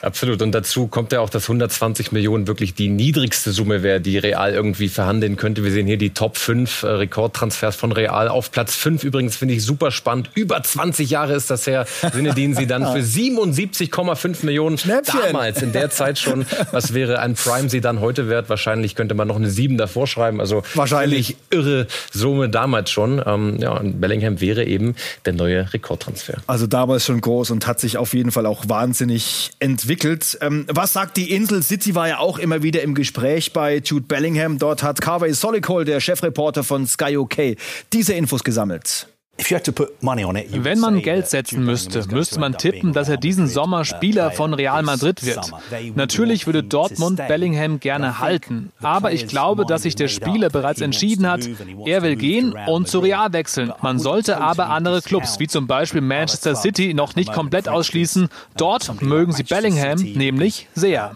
Absolut. 0.00 0.42
Und 0.42 0.52
dazu 0.52 0.86
kommt 0.86 1.10
ja 1.10 1.18
auch, 1.18 1.28
dass 1.28 1.44
120 1.44 2.12
Millionen 2.12 2.46
wirklich 2.46 2.74
die 2.74 2.88
niedrigste 2.88 3.50
Summe 3.50 3.82
wäre, 3.82 4.00
die 4.00 4.16
Real 4.16 4.54
irgendwie 4.54 4.88
verhandeln 4.88 5.34
könnte. 5.36 5.64
Wir 5.64 5.72
sehen 5.72 5.88
hier 5.88 5.98
die 5.98 6.10
Top 6.10 6.36
5 6.36 6.84
äh, 6.84 6.86
Rekordtransfers 6.86 7.74
von 7.74 7.90
Real. 7.90 8.28
Auf 8.28 8.52
Platz 8.52 8.76
5 8.76 9.02
übrigens 9.02 9.34
finde 9.34 9.54
ich 9.54 9.64
super 9.64 9.90
spannend. 9.90 10.30
Über 10.34 10.62
20 10.62 11.10
Jahre 11.10 11.34
ist 11.34 11.50
das 11.50 11.66
her. 11.66 11.84
Sinne, 12.12 12.32
sie 12.36 12.68
dann 12.68 12.82
für 12.92 13.00
77,5 13.00 14.46
Millionen 14.46 14.78
Schnäppchen. 14.78 15.20
damals 15.20 15.62
in 15.62 15.72
der 15.72 15.90
Zeit 15.90 15.95
schon. 16.18 16.46
Was 16.72 16.94
wäre 16.94 17.18
ein 17.20 17.34
Prime 17.34 17.68
sie 17.68 17.80
dann 17.80 18.00
heute 18.00 18.28
wert? 18.28 18.48
Wahrscheinlich 18.48 18.94
könnte 18.94 19.14
man 19.14 19.28
noch 19.28 19.36
eine 19.36 19.50
7 19.50 19.76
davor 19.76 20.06
schreiben. 20.06 20.40
Also 20.40 20.62
wahrscheinlich 20.74 21.36
irre 21.50 21.86
Summe 22.12 22.48
damals 22.48 22.90
schon. 22.90 23.22
Ähm, 23.24 23.58
ja, 23.58 23.72
und 23.72 24.00
Bellingham 24.00 24.40
wäre 24.40 24.64
eben 24.64 24.94
der 25.24 25.32
neue 25.32 25.72
Rekordtransfer. 25.72 26.38
Also 26.46 26.66
damals 26.66 27.04
schon 27.04 27.20
groß 27.20 27.50
und 27.50 27.66
hat 27.66 27.80
sich 27.80 27.98
auf 27.98 28.14
jeden 28.14 28.32
Fall 28.32 28.46
auch 28.46 28.68
wahnsinnig 28.68 29.50
entwickelt. 29.58 30.38
Ähm, 30.40 30.66
was 30.68 30.92
sagt 30.92 31.16
die 31.16 31.32
Insel? 31.32 31.62
City 31.62 31.94
war 31.94 32.08
ja 32.08 32.18
auch 32.18 32.38
immer 32.38 32.62
wieder 32.62 32.82
im 32.82 32.94
Gespräch 32.94 33.52
bei 33.52 33.78
Jude 33.78 34.06
Bellingham. 34.06 34.58
Dort 34.58 34.82
hat 34.82 35.00
Carvey 35.00 35.32
Solikol, 35.32 35.84
der 35.84 36.00
Chefreporter 36.00 36.64
von 36.64 36.86
Sky 36.86 37.16
OK, 37.16 37.56
diese 37.92 38.14
Infos 38.14 38.44
gesammelt. 38.44 39.06
Wenn 39.38 40.78
man 40.78 41.02
Geld 41.02 41.28
setzen 41.28 41.64
müsste, 41.64 42.04
müsste 42.08 42.40
man 42.40 42.56
tippen, 42.56 42.92
dass 42.92 43.08
er 43.08 43.16
diesen 43.16 43.46
Sommer 43.46 43.84
Spieler 43.84 44.30
von 44.30 44.54
Real 44.54 44.82
Madrid 44.82 45.24
wird. 45.24 45.52
Natürlich 45.94 46.46
würde 46.46 46.62
Dortmund 46.62 47.20
Bellingham 47.28 47.78
gerne 47.80 48.18
halten, 48.18 48.72
aber 48.80 49.12
ich 49.12 49.26
glaube, 49.26 49.66
dass 49.66 49.82
sich 49.82 49.94
der 49.94 50.08
Spieler 50.08 50.48
bereits 50.48 50.80
entschieden 50.80 51.28
hat, 51.28 51.48
er 51.84 52.02
will 52.02 52.16
gehen 52.16 52.54
und 52.66 52.88
zu 52.88 53.00
Real 53.00 53.32
wechseln. 53.32 53.72
Man 53.82 53.98
sollte 53.98 54.40
aber 54.40 54.70
andere 54.70 55.02
Clubs, 55.02 55.38
wie 55.38 55.46
zum 55.46 55.66
Beispiel 55.66 56.00
Manchester 56.00 56.54
City, 56.56 56.94
noch 56.94 57.14
nicht 57.14 57.32
komplett 57.32 57.68
ausschließen. 57.68 58.28
Dort 58.56 59.02
mögen 59.02 59.32
sie 59.32 59.42
Bellingham 59.42 59.98
nämlich 60.00 60.68
sehr. 60.74 61.14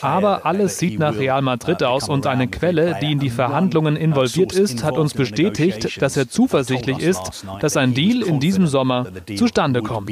Aber 0.00 0.46
alles 0.46 0.78
sieht 0.78 0.98
nach 0.98 1.16
Real 1.16 1.42
Madrid 1.42 1.82
aus 1.82 2.08
und 2.08 2.26
eine 2.26 2.48
Quelle, 2.48 2.98
die 3.00 3.12
in 3.12 3.18
die 3.18 3.30
Verhandlungen 3.30 3.96
involviert 3.96 4.52
ist, 4.52 4.82
hat 4.84 4.96
uns 4.96 5.14
bestätigt, 5.14 6.00
dass 6.02 6.16
er 6.16 6.28
zuversichtlich 6.28 6.98
ist, 6.98 7.44
dass 7.60 7.76
ein 7.76 7.94
Deal 7.94 8.22
in 8.22 8.40
diesem 8.40 8.66
Sommer 8.66 9.06
zustande 9.36 9.82
kommt. 9.82 10.10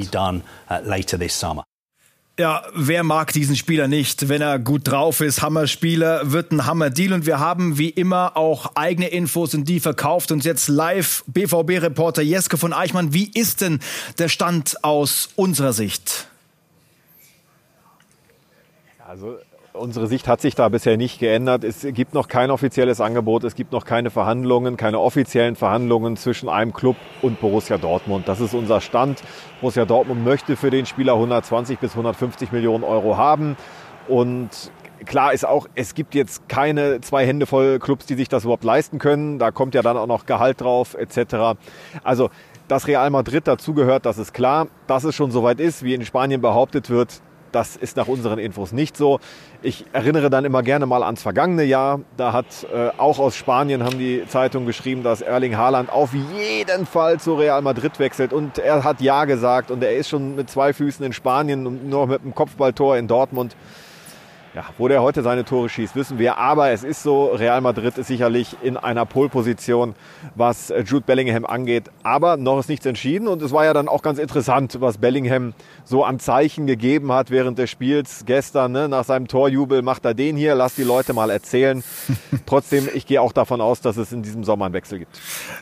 Ja, 2.38 2.62
wer 2.72 3.02
mag 3.02 3.32
diesen 3.32 3.56
Spieler 3.56 3.88
nicht? 3.88 4.28
Wenn 4.28 4.40
er 4.40 4.60
gut 4.60 4.82
drauf 4.86 5.20
ist, 5.20 5.42
Hammerspieler, 5.42 6.30
wird 6.30 6.52
ein 6.52 6.66
Hammer-Deal. 6.66 7.12
Und 7.12 7.26
wir 7.26 7.40
haben 7.40 7.78
wie 7.78 7.88
immer 7.88 8.36
auch 8.36 8.76
eigene 8.76 9.08
Infos 9.08 9.54
und 9.54 9.68
die 9.68 9.80
verkauft 9.80 10.30
uns 10.30 10.44
jetzt 10.44 10.68
live 10.68 11.24
BVB-Reporter 11.26 12.22
Jeske 12.22 12.56
von 12.56 12.72
Eichmann. 12.72 13.12
Wie 13.12 13.28
ist 13.28 13.60
denn 13.60 13.80
der 14.18 14.28
Stand 14.28 14.84
aus 14.84 15.30
unserer 15.34 15.72
Sicht? 15.72 16.28
Also 19.08 19.38
unsere 19.72 20.06
Sicht 20.06 20.28
hat 20.28 20.42
sich 20.42 20.54
da 20.54 20.68
bisher 20.68 20.98
nicht 20.98 21.18
geändert. 21.18 21.64
Es 21.64 21.80
gibt 21.80 22.12
noch 22.12 22.28
kein 22.28 22.50
offizielles 22.50 23.00
Angebot, 23.00 23.42
es 23.42 23.54
gibt 23.54 23.72
noch 23.72 23.86
keine 23.86 24.10
Verhandlungen, 24.10 24.76
keine 24.76 25.00
offiziellen 25.00 25.56
Verhandlungen 25.56 26.18
zwischen 26.18 26.50
einem 26.50 26.74
Club 26.74 26.96
und 27.22 27.40
Borussia 27.40 27.78
Dortmund. 27.78 28.28
Das 28.28 28.40
ist 28.40 28.52
unser 28.52 28.82
Stand. 28.82 29.22
Borussia 29.62 29.86
Dortmund 29.86 30.26
möchte 30.26 30.56
für 30.56 30.68
den 30.68 30.84
Spieler 30.84 31.14
120 31.14 31.78
bis 31.78 31.92
150 31.92 32.52
Millionen 32.52 32.84
Euro 32.84 33.16
haben. 33.16 33.56
Und 34.08 34.50
klar 35.06 35.32
ist 35.32 35.46
auch, 35.46 35.68
es 35.74 35.94
gibt 35.94 36.14
jetzt 36.14 36.46
keine 36.50 37.00
zwei 37.00 37.26
Hände 37.26 37.46
voll 37.46 37.78
Clubs, 37.78 38.04
die 38.04 38.14
sich 38.14 38.28
das 38.28 38.44
überhaupt 38.44 38.64
leisten 38.64 38.98
können. 38.98 39.38
Da 39.38 39.52
kommt 39.52 39.74
ja 39.74 39.80
dann 39.80 39.96
auch 39.96 40.06
noch 40.06 40.26
Gehalt 40.26 40.60
drauf 40.60 40.92
etc. 40.92 41.58
Also, 42.04 42.28
dass 42.68 42.86
Real 42.86 43.08
Madrid 43.08 43.48
dazugehört, 43.48 44.04
das 44.04 44.18
ist 44.18 44.34
klar. 44.34 44.66
Dass 44.86 45.04
es 45.04 45.14
schon 45.14 45.30
soweit 45.30 45.60
ist, 45.60 45.82
wie 45.82 45.94
in 45.94 46.04
Spanien 46.04 46.42
behauptet 46.42 46.90
wird, 46.90 47.22
das 47.52 47.76
ist 47.76 47.96
nach 47.96 48.08
unseren 48.08 48.38
Infos 48.38 48.72
nicht 48.72 48.96
so. 48.96 49.20
Ich 49.62 49.84
erinnere 49.92 50.30
dann 50.30 50.44
immer 50.44 50.62
gerne 50.62 50.86
mal 50.86 51.02
ans 51.02 51.22
vergangene 51.22 51.64
Jahr. 51.64 52.00
Da 52.16 52.32
hat 52.32 52.66
äh, 52.72 52.90
auch 52.98 53.18
aus 53.18 53.36
Spanien 53.36 53.84
haben 53.84 53.98
die 53.98 54.24
Zeitungen 54.28 54.66
geschrieben, 54.66 55.02
dass 55.02 55.20
Erling 55.20 55.56
Haaland 55.56 55.90
auf 55.90 56.10
jeden 56.14 56.86
Fall 56.86 57.18
zu 57.20 57.34
Real 57.34 57.62
Madrid 57.62 57.98
wechselt. 57.98 58.32
Und 58.32 58.58
er 58.58 58.84
hat 58.84 59.00
Ja 59.00 59.24
gesagt 59.24 59.70
und 59.70 59.82
er 59.82 59.96
ist 59.96 60.08
schon 60.08 60.36
mit 60.36 60.50
zwei 60.50 60.72
Füßen 60.72 61.04
in 61.04 61.12
Spanien 61.12 61.66
und 61.66 61.88
nur 61.88 62.06
mit 62.06 62.22
einem 62.22 62.34
Kopfballtor 62.34 62.96
in 62.96 63.08
Dortmund. 63.08 63.56
Ja, 64.58 64.64
wo 64.76 64.88
der 64.88 65.02
heute 65.02 65.22
seine 65.22 65.44
Tore 65.44 65.68
schießt, 65.68 65.94
wissen 65.94 66.18
wir. 66.18 66.36
Aber 66.36 66.70
es 66.70 66.82
ist 66.82 67.04
so, 67.04 67.26
Real 67.26 67.60
Madrid 67.60 67.96
ist 67.96 68.08
sicherlich 68.08 68.56
in 68.60 68.76
einer 68.76 69.06
Polposition, 69.06 69.94
was 70.34 70.70
äh, 70.70 70.80
Jude 70.80 71.04
Bellingham 71.06 71.46
angeht. 71.46 71.84
Aber 72.02 72.36
noch 72.36 72.58
ist 72.58 72.68
nichts 72.68 72.84
entschieden. 72.84 73.28
Und 73.28 73.40
es 73.40 73.52
war 73.52 73.66
ja 73.66 73.72
dann 73.72 73.86
auch 73.86 74.02
ganz 74.02 74.18
interessant, 74.18 74.78
was 74.80 74.98
Bellingham 74.98 75.54
so 75.84 76.02
an 76.02 76.18
Zeichen 76.18 76.66
gegeben 76.66 77.12
hat 77.12 77.30
während 77.30 77.56
des 77.56 77.70
Spiels 77.70 78.24
gestern. 78.26 78.72
Ne? 78.72 78.88
Nach 78.88 79.04
seinem 79.04 79.28
Torjubel 79.28 79.82
macht 79.82 80.04
er 80.04 80.14
den 80.14 80.36
hier, 80.36 80.56
lass 80.56 80.74
die 80.74 80.82
Leute 80.82 81.12
mal 81.12 81.30
erzählen. 81.30 81.84
Trotzdem, 82.46 82.88
ich 82.92 83.06
gehe 83.06 83.22
auch 83.22 83.32
davon 83.32 83.60
aus, 83.60 83.80
dass 83.80 83.96
es 83.96 84.10
in 84.10 84.24
diesem 84.24 84.42
Sommer 84.42 84.64
einen 84.64 84.74
Wechsel 84.74 84.98
gibt. 84.98 85.20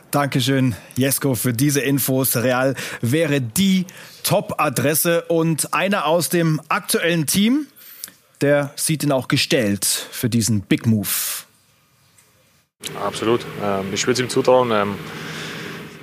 Dankeschön, 0.09 0.75
Jesko, 0.95 1.35
für 1.35 1.53
diese 1.53 1.81
Infos. 1.81 2.35
Real 2.35 2.73
wäre 3.01 3.41
die 3.41 3.85
Top-Adresse 4.23 5.25
und 5.27 5.75
einer 5.75 6.07
aus 6.07 6.29
dem 6.29 6.59
aktuellen 6.67 7.27
Team 7.27 7.67
der 8.41 8.71
sieht 8.75 9.03
ihn 9.03 9.11
auch 9.11 9.27
gestellt 9.27 9.85
für 9.85 10.29
diesen 10.29 10.61
Big 10.61 10.85
Move. 10.85 11.07
Absolut. 13.01 13.45
Ähm, 13.63 13.93
ich 13.93 14.05
würde 14.05 14.13
es 14.13 14.19
ihm 14.19 14.29
zutrauen. 14.29 14.71
Ähm, 14.71 14.95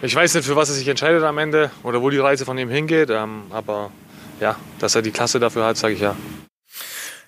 ich 0.03 0.15
weiß 0.15 0.35
nicht, 0.35 0.45
für 0.45 0.57
was 0.57 0.69
er 0.69 0.75
sich 0.75 0.89
entscheidet 0.89 1.23
am 1.23 1.39
Ende 1.39 1.71
oder 1.83 2.03
wo 2.03 2.11
die 2.11 2.19
Reise 2.19 2.45
von 2.45 2.59
ihm 2.59 2.69
hingeht, 2.69 3.11
ähm, 3.11 3.45
aber 3.51 3.91
ja, 4.41 4.57
dass 4.79 4.95
er 4.95 5.03
die 5.03 5.13
Klasse 5.13 5.41
dafür 5.41 5.65
hat, 5.65 5.77
sage 5.77 5.95
ich 5.95 6.01
ja. 6.01 6.17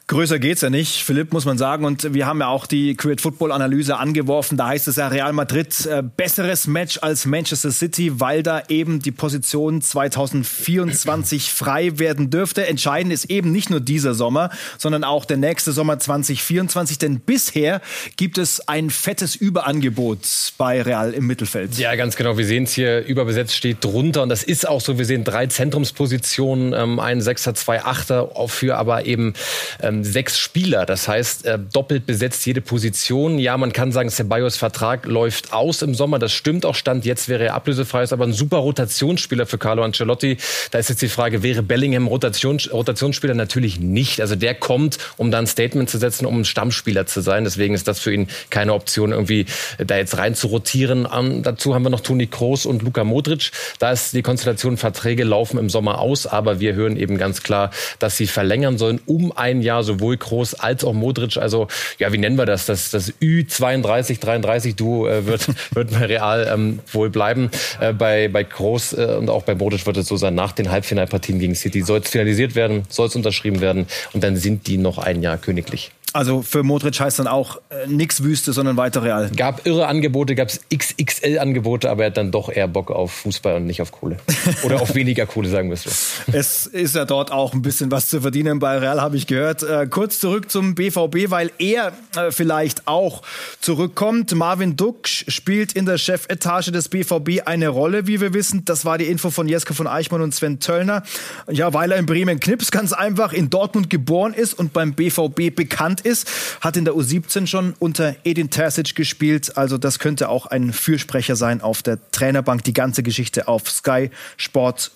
Größer 0.08 0.38
geht's 0.38 0.60
ja 0.60 0.70
nicht, 0.70 1.02
Philipp, 1.02 1.32
muss 1.32 1.46
man 1.46 1.58
sagen. 1.58 1.84
Und 1.84 2.14
wir 2.14 2.26
haben 2.26 2.38
ja 2.38 2.46
auch 2.46 2.66
die 2.68 2.94
Create 2.94 3.20
Football 3.20 3.50
Analyse 3.50 3.96
angeworfen. 3.96 4.56
Da 4.56 4.68
heißt 4.68 4.86
es 4.86 4.94
ja 4.94 5.08
Real 5.08 5.32
Madrid 5.32 5.84
äh, 5.84 6.00
besseres 6.00 6.68
Match 6.68 7.00
als 7.02 7.26
Manchester 7.26 7.72
City, 7.72 8.20
weil 8.20 8.44
da 8.44 8.62
eben 8.68 9.00
die 9.00 9.10
Position 9.10 9.82
2024 9.82 11.50
frei 11.52 11.98
werden 11.98 12.30
dürfte. 12.30 12.68
Entscheidend 12.68 13.12
ist 13.12 13.24
eben 13.30 13.50
nicht 13.50 13.68
nur 13.68 13.80
dieser 13.80 14.14
Sommer, 14.14 14.50
sondern 14.78 15.02
auch 15.02 15.24
der 15.24 15.38
nächste 15.38 15.72
Sommer 15.72 15.98
2024. 15.98 16.98
Denn 16.98 17.18
bisher 17.18 17.80
gibt 18.16 18.38
es 18.38 18.68
ein 18.68 18.90
fettes 18.90 19.34
Überangebot 19.34 20.20
bei 20.56 20.82
Real 20.82 21.14
im 21.14 21.26
Mittelfeld. 21.26 21.78
Ja, 21.78 21.96
ganz 21.96 22.14
genau. 22.14 22.38
Wir 22.38 22.46
sehen 22.46 22.62
es 22.62 22.74
hier, 22.74 23.04
überbesetzt 23.04 23.56
steht 23.56 23.82
drunter. 23.82 24.22
Und 24.22 24.28
das 24.28 24.44
ist 24.44 24.68
auch 24.68 24.80
so. 24.80 24.98
Wir 24.98 25.04
sehen 25.04 25.24
drei 25.24 25.48
Zentrumspositionen, 25.48 26.74
ähm, 26.74 27.00
ein 27.00 27.20
Sechser, 27.20 27.56
zwei 27.56 27.82
Achter, 27.82 28.30
für 28.46 28.76
aber 28.76 29.06
eben 29.06 29.34
ähm, 29.82 29.95
ähm, 29.96 30.04
sechs 30.04 30.38
Spieler. 30.38 30.86
Das 30.86 31.08
heißt, 31.08 31.46
äh, 31.46 31.58
doppelt 31.72 32.06
besetzt 32.06 32.46
jede 32.46 32.60
Position. 32.60 33.38
Ja, 33.38 33.56
man 33.56 33.72
kann 33.72 33.92
sagen, 33.92 34.10
Ceballos 34.10 34.56
Vertrag 34.56 35.06
läuft 35.06 35.52
aus 35.52 35.82
im 35.82 35.94
Sommer. 35.94 36.18
Das 36.18 36.32
stimmt 36.32 36.64
auch. 36.66 36.74
Stand 36.74 37.04
jetzt 37.04 37.28
wäre 37.28 37.44
er 37.44 37.54
ablösefrei. 37.54 38.02
Ist 38.02 38.12
aber 38.12 38.24
ein 38.24 38.32
super 38.32 38.58
Rotationsspieler 38.58 39.46
für 39.46 39.58
Carlo 39.58 39.82
Ancelotti. 39.82 40.36
Da 40.70 40.78
ist 40.78 40.88
jetzt 40.88 41.02
die 41.02 41.08
Frage, 41.08 41.42
wäre 41.42 41.62
Bellingham 41.62 42.06
Rotations 42.06 42.72
Rotationsspieler? 42.72 43.34
Natürlich 43.34 43.80
nicht. 43.80 44.20
Also 44.20 44.36
der 44.36 44.54
kommt, 44.54 44.98
um 45.16 45.30
dann 45.30 45.44
ein 45.44 45.46
Statement 45.46 45.90
zu 45.90 45.98
setzen, 45.98 46.26
um 46.26 46.40
ein 46.40 46.44
Stammspieler 46.44 47.06
zu 47.06 47.20
sein. 47.20 47.44
Deswegen 47.44 47.74
ist 47.74 47.88
das 47.88 48.00
für 48.00 48.12
ihn 48.12 48.28
keine 48.50 48.74
Option, 48.74 49.12
irgendwie 49.12 49.46
da 49.78 49.96
jetzt 49.96 50.18
rein 50.18 50.34
zu 50.34 50.48
rotieren. 50.48 51.06
Um, 51.06 51.42
dazu 51.42 51.74
haben 51.74 51.82
wir 51.82 51.90
noch 51.90 52.00
Toni 52.00 52.26
Kroos 52.26 52.66
und 52.66 52.82
Luka 52.82 53.04
Modric. 53.04 53.50
Da 53.78 53.92
ist 53.92 54.12
die 54.12 54.22
Konstellation, 54.22 54.76
Verträge 54.76 55.24
laufen 55.24 55.58
im 55.58 55.70
Sommer 55.70 56.00
aus. 56.00 56.26
Aber 56.26 56.60
wir 56.60 56.74
hören 56.74 56.96
eben 56.96 57.18
ganz 57.18 57.42
klar, 57.42 57.70
dass 57.98 58.16
sie 58.16 58.26
verlängern 58.26 58.78
sollen 58.78 59.00
um 59.06 59.32
ein 59.36 59.62
Jahr 59.62 59.82
sowohl 59.86 60.16
Groß 60.16 60.54
als 60.54 60.84
auch 60.84 60.92
Modric. 60.92 61.36
Also, 61.38 61.68
ja, 61.98 62.12
wie 62.12 62.18
nennen 62.18 62.36
wir 62.36 62.46
das? 62.46 62.66
Das, 62.66 62.90
das 62.90 63.12
Ü32, 63.20 64.20
33 64.20 64.76
Duo 64.76 65.08
äh, 65.08 65.26
wird, 65.26 65.48
wird 65.74 65.90
bei 65.90 66.06
Real 66.06 66.50
ähm, 66.52 66.80
wohl 66.92 67.10
bleiben. 67.10 67.50
Äh, 67.80 67.92
bei, 67.92 68.28
bei 68.28 68.42
Groß 68.42 68.92
äh, 68.94 69.16
und 69.18 69.30
auch 69.30 69.44
bei 69.44 69.54
Modric 69.54 69.86
wird 69.86 69.96
es 69.96 70.08
so 70.08 70.16
sein, 70.16 70.34
nach 70.34 70.52
den 70.52 70.70
Halbfinalpartien 70.70 71.38
gegen 71.38 71.54
City 71.54 71.82
soll 71.82 72.00
es 72.00 72.10
finalisiert 72.10 72.54
werden, 72.54 72.82
soll 72.88 73.06
es 73.06 73.16
unterschrieben 73.16 73.60
werden 73.60 73.86
und 74.12 74.22
dann 74.22 74.36
sind 74.36 74.66
die 74.66 74.76
noch 74.76 74.98
ein 74.98 75.22
Jahr 75.22 75.38
königlich. 75.38 75.90
Also 76.16 76.40
für 76.40 76.62
Modric 76.62 76.98
heißt 76.98 77.18
dann 77.18 77.26
auch 77.26 77.60
äh, 77.68 77.86
nix 77.86 78.22
Wüste, 78.22 78.54
sondern 78.54 78.78
weiter 78.78 79.02
Real. 79.02 79.30
Gab 79.36 79.66
irre 79.66 79.86
Angebote, 79.86 80.34
gab 80.34 80.48
es 80.48 80.60
XXL-Angebote, 80.74 81.90
aber 81.90 82.04
er 82.04 82.06
hat 82.06 82.16
dann 82.16 82.30
doch 82.30 82.48
eher 82.48 82.68
Bock 82.68 82.90
auf 82.90 83.12
Fußball 83.12 83.56
und 83.56 83.66
nicht 83.66 83.82
auf 83.82 83.92
Kohle. 83.92 84.16
Oder 84.62 84.80
auf 84.80 84.94
weniger 84.94 85.26
Kohle, 85.26 85.50
sagen 85.50 85.68
wir 85.68 85.74
es 85.74 85.82
so. 85.82 85.90
Es 86.32 86.64
ist 86.64 86.94
ja 86.94 87.04
dort 87.04 87.32
auch 87.32 87.52
ein 87.52 87.60
bisschen 87.60 87.90
was 87.90 88.08
zu 88.08 88.22
verdienen 88.22 88.60
bei 88.60 88.78
Real, 88.78 89.02
habe 89.02 89.18
ich 89.18 89.26
gehört. 89.26 89.62
Äh, 89.62 89.88
kurz 89.88 90.18
zurück 90.18 90.50
zum 90.50 90.74
BVB, 90.74 91.28
weil 91.30 91.50
er 91.58 91.92
äh, 92.16 92.30
vielleicht 92.30 92.88
auch 92.88 93.20
zurückkommt. 93.60 94.34
Marvin 94.34 94.74
Duksch 94.74 95.26
spielt 95.28 95.74
in 95.74 95.84
der 95.84 95.98
Chefetage 95.98 96.72
des 96.72 96.88
BVB 96.88 97.42
eine 97.44 97.68
Rolle, 97.68 98.06
wie 98.06 98.22
wir 98.22 98.32
wissen. 98.32 98.64
Das 98.64 98.86
war 98.86 98.96
die 98.96 99.04
Info 99.04 99.28
von 99.28 99.48
Jeske 99.48 99.74
von 99.74 99.86
Eichmann 99.86 100.22
und 100.22 100.34
Sven 100.34 100.60
Töllner. 100.60 101.02
Ja, 101.50 101.74
weil 101.74 101.92
er 101.92 101.98
in 101.98 102.06
Bremen 102.06 102.40
Knips 102.40 102.70
ganz 102.70 102.94
einfach 102.94 103.34
in 103.34 103.50
Dortmund 103.50 103.90
geboren 103.90 104.32
ist 104.32 104.54
und 104.54 104.72
beim 104.72 104.94
BVB 104.94 105.54
bekannt 105.54 106.05
ist, 106.06 106.30
hat 106.60 106.76
in 106.76 106.84
der 106.84 106.94
U17 106.94 107.46
schon 107.46 107.74
unter 107.78 108.16
Edin 108.24 108.50
Terzic 108.50 108.94
gespielt. 108.94 109.56
Also 109.56 109.78
das 109.78 109.98
könnte 109.98 110.28
auch 110.28 110.46
ein 110.46 110.72
Fürsprecher 110.72 111.36
sein 111.36 111.60
auf 111.60 111.82
der 111.82 111.98
Trainerbank. 112.10 112.64
Die 112.64 112.72
ganze 112.72 113.02
Geschichte 113.02 113.48
auf 113.48 113.68
Sky 113.68 114.10
Sport 114.36 114.92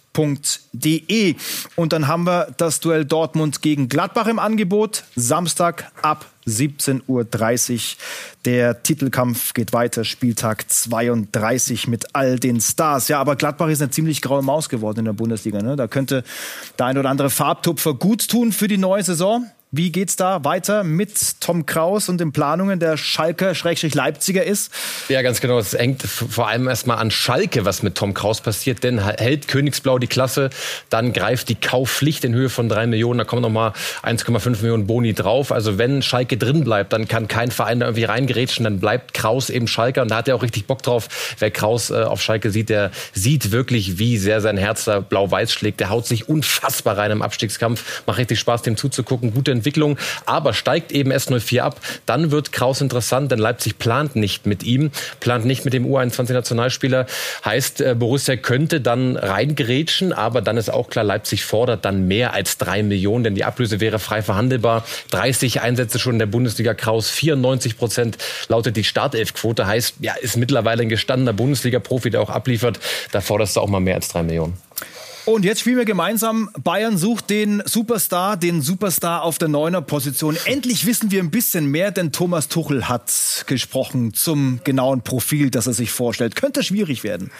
De. 0.72 1.34
Und 1.76 1.92
dann 1.92 2.06
haben 2.06 2.24
wir 2.24 2.48
das 2.58 2.80
Duell 2.80 3.04
Dortmund 3.04 3.62
gegen 3.62 3.88
Gladbach 3.88 4.26
im 4.26 4.38
Angebot. 4.38 5.04
Samstag 5.16 5.90
ab 6.02 6.26
17.30 6.46 7.02
Uhr. 7.06 7.96
Der 8.44 8.82
Titelkampf 8.82 9.54
geht 9.54 9.72
weiter. 9.72 10.04
Spieltag 10.04 10.70
32 10.70 11.86
mit 11.86 12.14
all 12.14 12.38
den 12.38 12.60
Stars. 12.60 13.08
Ja, 13.08 13.20
aber 13.20 13.36
Gladbach 13.36 13.68
ist 13.68 13.80
eine 13.80 13.90
ziemlich 13.92 14.20
graue 14.20 14.42
Maus 14.42 14.68
geworden 14.68 15.00
in 15.00 15.04
der 15.06 15.12
Bundesliga. 15.12 15.62
Ne? 15.62 15.76
Da 15.76 15.86
könnte 15.86 16.24
der 16.78 16.86
ein 16.86 16.98
oder 16.98 17.08
andere 17.08 17.30
Farbtupfer 17.30 17.94
gut 17.94 18.28
tun 18.28 18.52
für 18.52 18.68
die 18.68 18.78
neue 18.78 19.02
Saison. 19.04 19.46
Wie 19.72 19.92
geht's 19.92 20.16
da 20.16 20.42
weiter 20.42 20.82
mit 20.82 21.40
Tom 21.40 21.64
Kraus 21.64 22.08
und 22.08 22.18
den 22.18 22.32
Planungen 22.32 22.80
der 22.80 22.96
Schalke 22.96 23.52
Leipziger 23.94 24.42
ist? 24.42 24.72
Ja, 25.08 25.22
ganz 25.22 25.40
genau. 25.40 25.60
Es 25.60 25.74
hängt 25.74 26.02
vor 26.02 26.48
allem 26.48 26.66
erstmal 26.66 26.98
an 26.98 27.12
Schalke, 27.12 27.64
was 27.64 27.84
mit 27.84 27.94
Tom 27.94 28.12
Kraus 28.12 28.40
passiert. 28.40 28.82
Denn 28.82 28.98
hält 28.98 29.46
Königsblau 29.46 30.00
die 30.00 30.08
Klasse, 30.08 30.50
dann 30.88 31.12
greift 31.12 31.48
die 31.50 31.54
Kaufpflicht 31.54 32.24
in 32.24 32.34
Höhe 32.34 32.48
von 32.48 32.68
drei 32.68 32.88
Millionen. 32.88 33.18
Da 33.18 33.24
kommen 33.24 33.42
nochmal 33.42 33.72
1,5 34.02 34.60
Millionen 34.60 34.88
Boni 34.88 35.14
drauf. 35.14 35.52
Also 35.52 35.78
wenn 35.78 36.02
Schalke 36.02 36.36
drin 36.36 36.64
bleibt, 36.64 36.92
dann 36.92 37.06
kann 37.06 37.28
kein 37.28 37.52
Verein 37.52 37.78
da 37.78 37.86
irgendwie 37.86 38.06
reingerätschen. 38.06 38.64
Dann 38.64 38.80
bleibt 38.80 39.14
Kraus 39.14 39.50
eben 39.50 39.68
Schalke. 39.68 40.02
Und 40.02 40.10
da 40.10 40.16
hat 40.16 40.26
er 40.26 40.34
auch 40.34 40.42
richtig 40.42 40.66
Bock 40.66 40.82
drauf. 40.82 41.36
Wer 41.38 41.52
Kraus 41.52 41.90
äh, 41.90 42.02
auf 42.02 42.20
Schalke 42.20 42.50
sieht, 42.50 42.70
der 42.70 42.90
sieht 43.12 43.52
wirklich, 43.52 44.00
wie 44.00 44.18
sehr 44.18 44.40
sein 44.40 44.56
Herz 44.56 44.86
da 44.86 44.98
blau-weiß 44.98 45.52
schlägt. 45.52 45.78
Der 45.78 45.90
haut 45.90 46.08
sich 46.08 46.28
unfassbar 46.28 46.98
rein 46.98 47.12
im 47.12 47.22
Abstiegskampf. 47.22 48.02
Macht 48.08 48.18
richtig 48.18 48.40
Spaß, 48.40 48.62
dem 48.62 48.76
zuzugucken. 48.76 49.32
Gute 49.32 49.59
Entwicklung, 49.60 49.98
aber 50.26 50.54
steigt 50.54 50.92
eben 50.92 51.12
S04 51.12 51.60
ab, 51.60 51.80
dann 52.06 52.30
wird 52.30 52.52
Kraus 52.52 52.80
interessant, 52.80 53.30
denn 53.30 53.38
Leipzig 53.38 53.78
plant 53.78 54.16
nicht 54.16 54.46
mit 54.46 54.62
ihm, 54.62 54.90
plant 55.20 55.44
nicht 55.44 55.64
mit 55.64 55.74
dem 55.74 55.86
U21-Nationalspieler. 55.86 57.06
Heißt, 57.44 57.80
äh, 57.80 57.94
Borussia 57.94 58.36
könnte 58.36 58.80
dann 58.80 59.16
reingerätschen, 59.16 60.12
aber 60.12 60.40
dann 60.40 60.56
ist 60.56 60.70
auch 60.70 60.88
klar, 60.88 61.04
Leipzig 61.04 61.44
fordert 61.44 61.84
dann 61.84 62.08
mehr 62.08 62.32
als 62.32 62.58
drei 62.58 62.82
Millionen, 62.82 63.24
denn 63.24 63.34
die 63.34 63.44
Ablöse 63.44 63.80
wäre 63.80 63.98
frei 63.98 64.22
verhandelbar. 64.22 64.84
30 65.10 65.60
Einsätze 65.60 65.98
schon 65.98 66.14
in 66.14 66.18
der 66.18 66.26
Bundesliga 66.26 66.74
Kraus, 66.74 67.10
94 67.10 67.76
Prozent 67.76 68.18
lautet 68.48 68.76
die 68.76 68.84
Startelfquote. 68.84 69.66
Heißt, 69.66 69.96
ja, 70.00 70.14
ist 70.14 70.36
mittlerweile 70.36 70.82
ein 70.82 70.88
gestandener 70.88 71.32
Bundesliga-Profi, 71.32 72.10
der 72.10 72.20
auch 72.20 72.30
abliefert. 72.30 72.80
Da 73.12 73.20
forderst 73.20 73.56
du 73.56 73.60
auch 73.60 73.68
mal 73.68 73.80
mehr 73.80 73.96
als 73.96 74.08
drei 74.08 74.22
Millionen. 74.22 74.56
Und 75.26 75.44
jetzt 75.44 75.60
spielen 75.60 75.76
wir 75.76 75.84
gemeinsam. 75.84 76.50
Bayern 76.62 76.96
sucht 76.96 77.30
den 77.30 77.62
Superstar, 77.66 78.36
den 78.36 78.62
Superstar 78.62 79.22
auf 79.22 79.38
der 79.38 79.48
neuner 79.48 79.82
Position. 79.82 80.36
Endlich 80.44 80.86
wissen 80.86 81.10
wir 81.10 81.22
ein 81.22 81.30
bisschen 81.30 81.66
mehr, 81.66 81.90
denn 81.90 82.12
Thomas 82.12 82.48
Tuchel 82.48 82.88
hat 82.88 83.44
gesprochen 83.46 84.14
zum 84.14 84.60
genauen 84.64 85.02
Profil, 85.02 85.50
das 85.50 85.66
er 85.66 85.74
sich 85.74 85.90
vorstellt. 85.90 86.36
Könnte 86.36 86.62
schwierig 86.62 87.04
werden. 87.04 87.30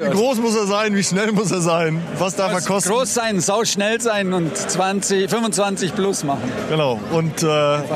Wie 0.00 0.08
groß 0.10 0.38
muss 0.38 0.54
er 0.54 0.66
sein? 0.66 0.94
Wie 0.94 1.02
schnell 1.02 1.32
muss 1.32 1.50
er 1.50 1.60
sein? 1.60 2.00
Was 2.18 2.36
darf 2.36 2.52
er 2.52 2.60
kosten? 2.60 2.90
Groß 2.90 3.14
sein, 3.14 3.40
sau 3.40 3.64
schnell 3.64 4.00
sein 4.00 4.32
und 4.32 4.56
20, 4.56 5.28
25 5.28 5.92
plus 5.92 6.22
machen. 6.22 6.48
Genau. 6.68 7.00
Und 7.10 7.42
äh, 7.42 7.46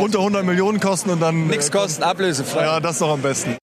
unter 0.01 0.19
100 0.19 0.45
Millionen 0.45 0.81
kosten 0.81 1.11
und 1.11 1.21
dann. 1.21 1.47
Nichts 1.47 1.71
kosten, 1.71 2.03
ablösefrei. 2.03 2.65
Ja, 2.65 2.81
das 2.81 2.93
ist 2.93 3.03
doch 3.03 3.13
am 3.13 3.23
besten. 3.23 3.57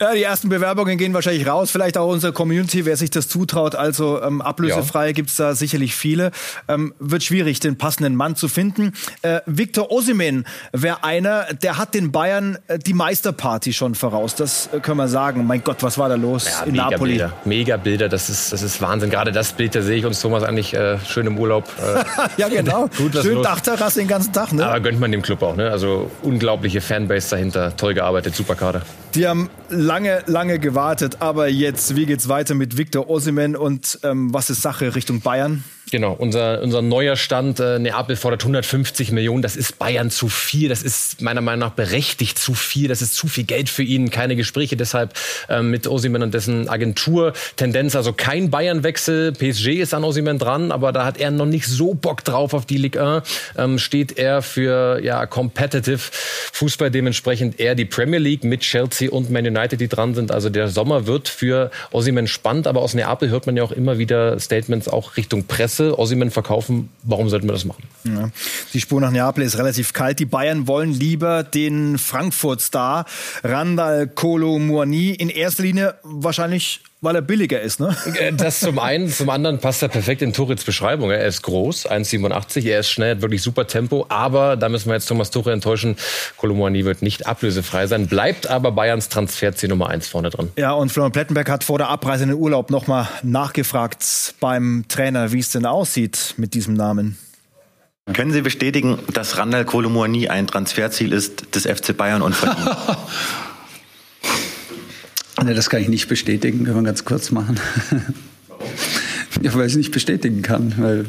Ja, 0.00 0.14
die 0.14 0.22
ersten 0.22 0.48
Bewerbungen 0.48 0.98
gehen 0.98 1.14
wahrscheinlich 1.14 1.46
raus. 1.46 1.70
Vielleicht 1.70 1.96
auch 1.98 2.08
unsere 2.08 2.32
Community, 2.32 2.84
wer 2.84 2.96
sich 2.96 3.10
das 3.10 3.28
zutraut. 3.28 3.74
Also 3.74 4.22
ähm, 4.22 4.40
ablösefrei 4.40 5.06
ja. 5.06 5.12
gibt's 5.12 5.36
da 5.36 5.54
sicherlich 5.54 5.94
viele. 5.94 6.30
Ähm, 6.68 6.94
wird 6.98 7.22
schwierig, 7.22 7.60
den 7.60 7.78
passenden 7.78 8.16
Mann 8.16 8.36
zu 8.36 8.48
finden. 8.48 8.92
Äh, 9.22 9.40
Victor 9.46 9.90
Osimen 9.90 10.44
wäre 10.72 11.04
einer, 11.04 11.46
der 11.62 11.78
hat 11.78 11.94
den 11.94 12.12
Bayern 12.12 12.58
äh, 12.68 12.78
die 12.78 12.94
Meisterparty 12.94 13.72
schon 13.72 13.94
voraus. 13.94 14.34
Das 14.34 14.68
äh, 14.72 14.80
können 14.80 14.98
wir 14.98 15.08
sagen. 15.08 15.46
Mein 15.46 15.62
Gott, 15.62 15.82
was 15.82 15.98
war 15.98 16.08
da 16.08 16.16
los 16.16 16.46
ja, 16.46 16.62
in 16.64 16.72
mega 16.72 16.90
Napoli? 16.90 17.12
Bilder. 17.12 17.32
Mega 17.44 17.76
Bilder, 17.76 18.08
das 18.08 18.28
ist, 18.28 18.52
das 18.52 18.62
ist 18.62 18.80
Wahnsinn. 18.80 19.10
Gerade 19.10 19.32
das 19.32 19.52
Bild, 19.52 19.74
da 19.74 19.82
sehe 19.82 19.96
ich 19.96 20.06
uns 20.06 20.20
Thomas 20.20 20.42
eigentlich 20.42 20.74
äh, 20.74 20.98
schön 21.06 21.26
im 21.26 21.38
Urlaub. 21.38 21.68
Äh, 21.78 22.04
ja, 22.40 22.48
genau. 22.48 22.88
Gut, 22.96 23.14
schön 23.22 23.42
Dachterrasse 23.42 24.00
den 24.00 24.08
ganzen 24.08 24.32
Tag. 24.32 24.52
Ne? 24.52 24.66
Aber 24.66 24.80
gönnt 24.80 25.00
man 25.00 25.12
dem 25.12 25.22
Club 25.22 25.42
auch. 25.42 25.56
Ne? 25.56 25.70
Also 25.70 26.10
unglaubliche 26.22 26.80
Fanbase 26.80 27.30
dahinter. 27.30 27.76
Toll 27.76 27.94
gearbeitet, 27.94 28.34
super 28.34 28.54
Kader. 28.54 28.82
Die 29.14 29.28
haben 29.28 29.43
lange, 29.68 30.22
lange 30.26 30.58
gewartet, 30.58 31.16
aber 31.20 31.48
jetzt, 31.48 31.96
wie 31.96 32.06
geht's 32.06 32.28
weiter 32.28 32.54
mit 32.54 32.76
Victor 32.76 33.08
Osimen 33.08 33.56
und 33.56 33.98
ähm, 34.02 34.32
was 34.32 34.50
ist 34.50 34.62
Sache 34.62 34.94
Richtung 34.94 35.20
Bayern? 35.20 35.64
Genau, 35.94 36.12
unser, 36.18 36.60
unser 36.60 36.82
neuer 36.82 37.14
Stand, 37.14 37.60
äh, 37.60 37.78
Neapel 37.78 38.16
fordert 38.16 38.42
150 38.42 39.12
Millionen, 39.12 39.42
das 39.42 39.54
ist 39.54 39.78
Bayern 39.78 40.10
zu 40.10 40.28
viel, 40.28 40.68
das 40.68 40.82
ist 40.82 41.22
meiner 41.22 41.40
Meinung 41.40 41.60
nach 41.60 41.70
berechtigt 41.76 42.36
zu 42.36 42.54
viel, 42.54 42.88
das 42.88 43.00
ist 43.00 43.14
zu 43.14 43.28
viel 43.28 43.44
Geld 43.44 43.68
für 43.68 43.84
ihn, 43.84 44.10
keine 44.10 44.34
Gespräche 44.34 44.76
deshalb 44.76 45.14
äh, 45.48 45.62
mit 45.62 45.86
Osimen 45.86 46.24
und 46.24 46.34
dessen 46.34 46.68
Agentur. 46.68 47.32
Tendenz 47.54 47.94
also 47.94 48.12
kein 48.12 48.50
Bayern-Wechsel, 48.50 49.34
PSG 49.34 49.68
ist 49.82 49.94
an 49.94 50.02
Osimen 50.02 50.40
dran, 50.40 50.72
aber 50.72 50.90
da 50.90 51.04
hat 51.04 51.18
er 51.18 51.30
noch 51.30 51.46
nicht 51.46 51.68
so 51.68 51.94
Bock 51.94 52.24
drauf 52.24 52.54
auf 52.54 52.66
die 52.66 52.78
Ligue 52.78 53.00
1, 53.00 53.28
ähm, 53.56 53.78
steht 53.78 54.18
er 54.18 54.42
für 54.42 55.00
ja 55.00 55.26
competitive 55.26 56.00
Fußball, 56.00 56.90
dementsprechend 56.90 57.60
eher 57.60 57.76
die 57.76 57.84
Premier 57.84 58.18
League 58.18 58.42
mit 58.42 58.62
Chelsea 58.62 59.08
und 59.08 59.30
Man 59.30 59.46
United, 59.46 59.80
die 59.80 59.86
dran 59.86 60.16
sind. 60.16 60.32
Also 60.32 60.50
der 60.50 60.66
Sommer 60.66 61.06
wird 61.06 61.28
für 61.28 61.70
Osimen 61.92 62.26
spannend, 62.26 62.66
aber 62.66 62.82
aus 62.82 62.94
Neapel 62.94 63.28
hört 63.28 63.46
man 63.46 63.56
ja 63.56 63.62
auch 63.62 63.70
immer 63.70 63.96
wieder 63.98 64.40
Statements 64.40 64.88
auch 64.88 65.16
Richtung 65.16 65.44
Presse 65.44 65.83
Interesse, 65.84 65.98
Osimhen 65.98 66.30
verkaufen, 66.30 66.88
warum 67.02 67.28
sollten 67.28 67.46
wir 67.46 67.52
das 67.52 67.64
machen? 67.64 67.84
Ja. 68.04 68.30
Die 68.72 68.80
Spur 68.80 69.00
nach 69.00 69.10
Neapel 69.10 69.44
ist 69.44 69.58
relativ 69.58 69.92
kalt. 69.92 70.18
Die 70.18 70.24
Bayern 70.24 70.66
wollen 70.66 70.92
lieber 70.92 71.42
den 71.42 71.98
Frankfurt-Star 71.98 73.06
Randall 73.42 74.08
Kolo 74.08 74.58
Muani 74.58 75.10
in 75.10 75.28
erster 75.28 75.62
Linie 75.62 75.94
wahrscheinlich 76.02 76.80
weil 77.04 77.16
er 77.16 77.22
billiger 77.22 77.60
ist, 77.60 77.80
ne? 77.80 77.96
Äh, 78.18 78.32
das 78.32 78.60
zum 78.60 78.78
einen, 78.78 79.08
zum 79.08 79.30
anderen 79.30 79.58
passt 79.58 79.82
er 79.82 79.88
perfekt 79.88 80.22
in 80.22 80.32
Turits 80.32 80.64
Beschreibung. 80.64 81.10
Er 81.10 81.26
ist 81.26 81.42
groß, 81.42 81.88
1,87, 81.88 82.66
er 82.66 82.80
ist 82.80 82.90
schnell, 82.90 83.16
hat 83.16 83.22
wirklich 83.22 83.42
super 83.42 83.66
Tempo, 83.66 84.06
aber 84.08 84.56
da 84.56 84.68
müssen 84.68 84.88
wir 84.88 84.94
jetzt 84.94 85.06
Thomas 85.06 85.30
Tuchel 85.30 85.52
enttäuschen. 85.52 85.96
Kolomouani 86.36 86.84
wird 86.84 87.02
nicht 87.02 87.26
ablösefrei 87.26 87.86
sein, 87.86 88.06
bleibt 88.06 88.46
aber 88.46 88.72
Bayerns 88.72 89.08
Transferziel 89.08 89.68
Nummer 89.68 89.88
1 89.88 90.08
vorne 90.08 90.30
drin. 90.30 90.50
Ja, 90.56 90.72
und 90.72 90.90
Florian 90.90 91.12
Plettenberg 91.12 91.48
hat 91.50 91.64
vor 91.64 91.78
der 91.78 91.88
Abreise 91.88 92.24
in 92.24 92.30
den 92.30 92.38
Urlaub 92.38 92.70
nochmal 92.70 93.08
nachgefragt 93.22 94.34
beim 94.40 94.84
Trainer, 94.88 95.32
wie 95.32 95.40
es 95.40 95.50
denn 95.50 95.66
aussieht 95.66 96.34
mit 96.36 96.54
diesem 96.54 96.74
Namen. 96.74 97.18
Können 98.12 98.32
Sie 98.32 98.42
bestätigen, 98.42 98.98
dass 99.12 99.38
Randall 99.38 99.64
Kolomouani 99.64 100.28
ein 100.28 100.46
Transferziel 100.46 101.12
ist 101.12 101.54
des 101.54 101.66
FC 101.66 101.96
Bayern 101.96 102.20
und 102.20 102.34
von 102.34 102.50
ihm? 102.50 102.68
Nee, 105.42 105.54
das 105.54 105.68
kann 105.68 105.80
ich 105.80 105.88
nicht 105.88 106.08
bestätigen, 106.08 106.64
können 106.64 106.76
wir 106.76 106.82
ganz 106.82 107.04
kurz 107.04 107.30
machen. 107.30 107.58
ja, 109.42 109.52
weil 109.54 109.66
ich 109.66 109.72
es 109.72 109.76
nicht 109.76 109.90
bestätigen 109.90 110.42
kann. 110.42 110.74
Weil 110.78 111.06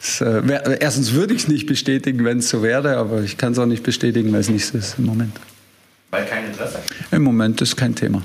es, 0.00 0.20
äh, 0.20 0.46
wär, 0.46 0.80
erstens 0.80 1.12
würde 1.12 1.34
ich 1.34 1.42
es 1.42 1.48
nicht 1.48 1.66
bestätigen, 1.66 2.24
wenn 2.24 2.38
es 2.38 2.48
so 2.50 2.62
wäre, 2.62 2.96
aber 2.96 3.22
ich 3.22 3.36
kann 3.36 3.52
es 3.52 3.58
auch 3.58 3.66
nicht 3.66 3.82
bestätigen, 3.82 4.32
weil 4.32 4.40
es 4.40 4.48
nicht 4.48 4.66
so 4.66 4.78
ist 4.78 4.98
im 4.98 5.06
Moment. 5.06 5.34
Weil 6.10 6.24
kein 6.24 6.46
Interesse? 6.46 6.78
Im 7.10 7.22
Moment 7.22 7.60
ist 7.60 7.76
kein 7.76 7.94
Thema. 7.94 8.24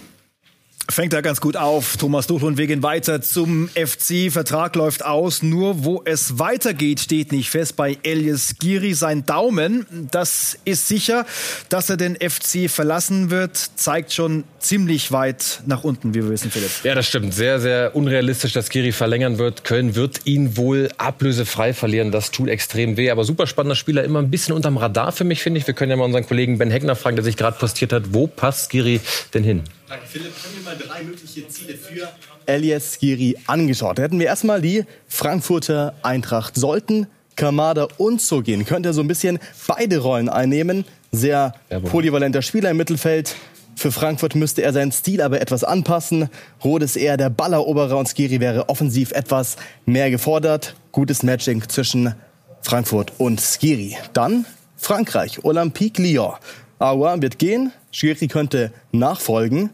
Fängt 0.89 1.13
da 1.13 1.21
ganz 1.21 1.39
gut 1.39 1.55
auf. 1.55 1.95
Thomas 1.95 2.27
Tuchel 2.27 2.49
und 2.49 2.57
wir 2.57 2.67
gehen 2.67 2.83
weiter 2.83 3.21
zum 3.21 3.69
FC. 3.69 4.29
Vertrag 4.29 4.75
läuft 4.75 5.05
aus. 5.05 5.41
Nur 5.41 5.85
wo 5.85 6.01
es 6.03 6.39
weitergeht, 6.39 6.99
steht 6.99 7.31
nicht 7.31 7.49
fest. 7.49 7.77
Bei 7.77 7.97
Elias 8.03 8.55
Giri 8.59 8.93
sein 8.93 9.25
Daumen. 9.25 9.85
Das 10.11 10.57
ist 10.65 10.89
sicher, 10.89 11.25
dass 11.69 11.89
er 11.89 11.95
den 11.95 12.17
FC 12.17 12.69
verlassen 12.69 13.29
wird. 13.29 13.55
Zeigt 13.55 14.11
schon 14.11 14.43
ziemlich 14.59 15.13
weit 15.13 15.61
nach 15.65 15.85
unten, 15.85 16.13
wie 16.13 16.21
wir 16.21 16.29
wissen, 16.29 16.51
Philipp. 16.51 16.69
Ja, 16.83 16.95
das 16.95 17.07
stimmt. 17.07 17.33
Sehr, 17.33 17.61
sehr 17.61 17.95
unrealistisch, 17.95 18.51
dass 18.51 18.69
Giri 18.69 18.91
verlängern 18.91 19.37
wird. 19.37 19.63
Köln 19.63 19.95
wird 19.95 20.25
ihn 20.25 20.57
wohl 20.57 20.89
ablösefrei 20.97 21.73
verlieren. 21.73 22.11
Das 22.11 22.31
tut 22.31 22.49
extrem 22.49 22.97
weh. 22.97 23.09
Aber 23.09 23.23
super 23.23 23.47
spannender 23.47 23.77
Spieler. 23.77 24.03
Immer 24.03 24.19
ein 24.19 24.29
bisschen 24.29 24.53
unterm 24.53 24.75
Radar 24.75 25.13
für 25.13 25.23
mich, 25.23 25.41
finde 25.41 25.61
ich. 25.61 25.67
Wir 25.67 25.73
können 25.73 25.91
ja 25.91 25.95
mal 25.95 26.05
unseren 26.05 26.27
Kollegen 26.27 26.57
Ben 26.57 26.71
Heckner 26.71 26.97
fragen, 26.97 27.15
der 27.15 27.23
sich 27.23 27.37
gerade 27.37 27.57
postiert 27.57 27.93
hat. 27.93 28.13
Wo 28.13 28.27
passt 28.27 28.69
Giri 28.69 28.99
denn 29.33 29.45
hin? 29.45 29.63
Danke, 29.93 30.07
Philipp. 30.07 30.33
Können 30.41 30.55
wir 30.55 30.63
mal 30.63 30.75
drei 30.75 31.03
mögliche 31.03 31.47
Ziele 31.47 31.75
für 31.75 32.09
Elias 32.47 32.97
Giri 32.97 33.37
angeschaut? 33.45 33.99
Da 33.99 34.01
hätten 34.01 34.17
wir 34.17 34.25
erstmal 34.25 34.59
die 34.59 34.85
Frankfurter 35.07 35.93
Eintracht. 36.01 36.55
Sollten 36.55 37.05
Kamada 37.35 37.87
und 37.99 38.19
so 38.19 38.41
gehen, 38.41 38.65
könnte 38.65 38.89
er 38.89 38.93
so 38.93 39.01
ein 39.01 39.07
bisschen 39.07 39.37
beide 39.67 39.99
Rollen 39.99 40.29
einnehmen. 40.29 40.85
Sehr 41.11 41.53
polyvalenter 41.91 42.41
Spieler 42.41 42.71
im 42.71 42.77
Mittelfeld. 42.77 43.35
Für 43.75 43.91
Frankfurt 43.91 44.33
müsste 44.33 44.63
er 44.63 44.73
seinen 44.73 44.91
Stil 44.91 45.21
aber 45.21 45.39
etwas 45.39 45.63
anpassen. 45.63 46.27
Rot 46.63 46.81
ist 46.81 46.95
eher 46.95 47.15
der 47.15 47.29
Balleroberer 47.29 47.95
und 47.95 48.07
Skiri 48.07 48.39
wäre 48.39 48.69
offensiv 48.69 49.11
etwas 49.11 49.57
mehr 49.85 50.09
gefordert. 50.09 50.75
Gutes 50.91 51.21
Matching 51.21 51.69
zwischen 51.69 52.15
Frankfurt 52.63 53.13
und 53.19 53.39
Skiri. 53.39 53.95
Dann 54.13 54.47
Frankreich, 54.75 55.43
Olympique 55.43 56.01
Lyon. 56.01 56.33
Aua 56.79 57.21
wird 57.21 57.37
gehen, 57.37 57.71
Skiri 57.91 58.27
könnte 58.27 58.73
nachfolgen 58.91 59.69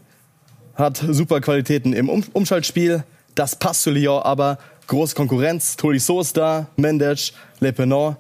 hat 0.80 1.04
super 1.10 1.42
Qualitäten 1.42 1.94
im 1.94 2.10
um 2.10 2.24
Umschaltspiel. 2.34 3.04
Das 3.36 3.56
passt 3.56 3.84
zu 3.84 3.92
Lyon, 3.92 4.24
aber 4.24 4.58
große 4.88 5.16
Konkurrenz. 5.16 5.76
Tolisso 5.76 6.22
ist 6.22 6.38
da, 6.38 6.68
Mendes, 6.76 7.34
Le 7.60 7.74
Penant. 7.74 8.18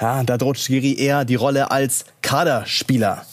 Ja, 0.00 0.22
da 0.24 0.36
droht 0.36 0.58
Schiri 0.58 0.94
eher 0.94 1.24
die 1.24 1.36
Rolle 1.36 1.70
als 1.70 2.04
Kaderspieler. 2.22 3.24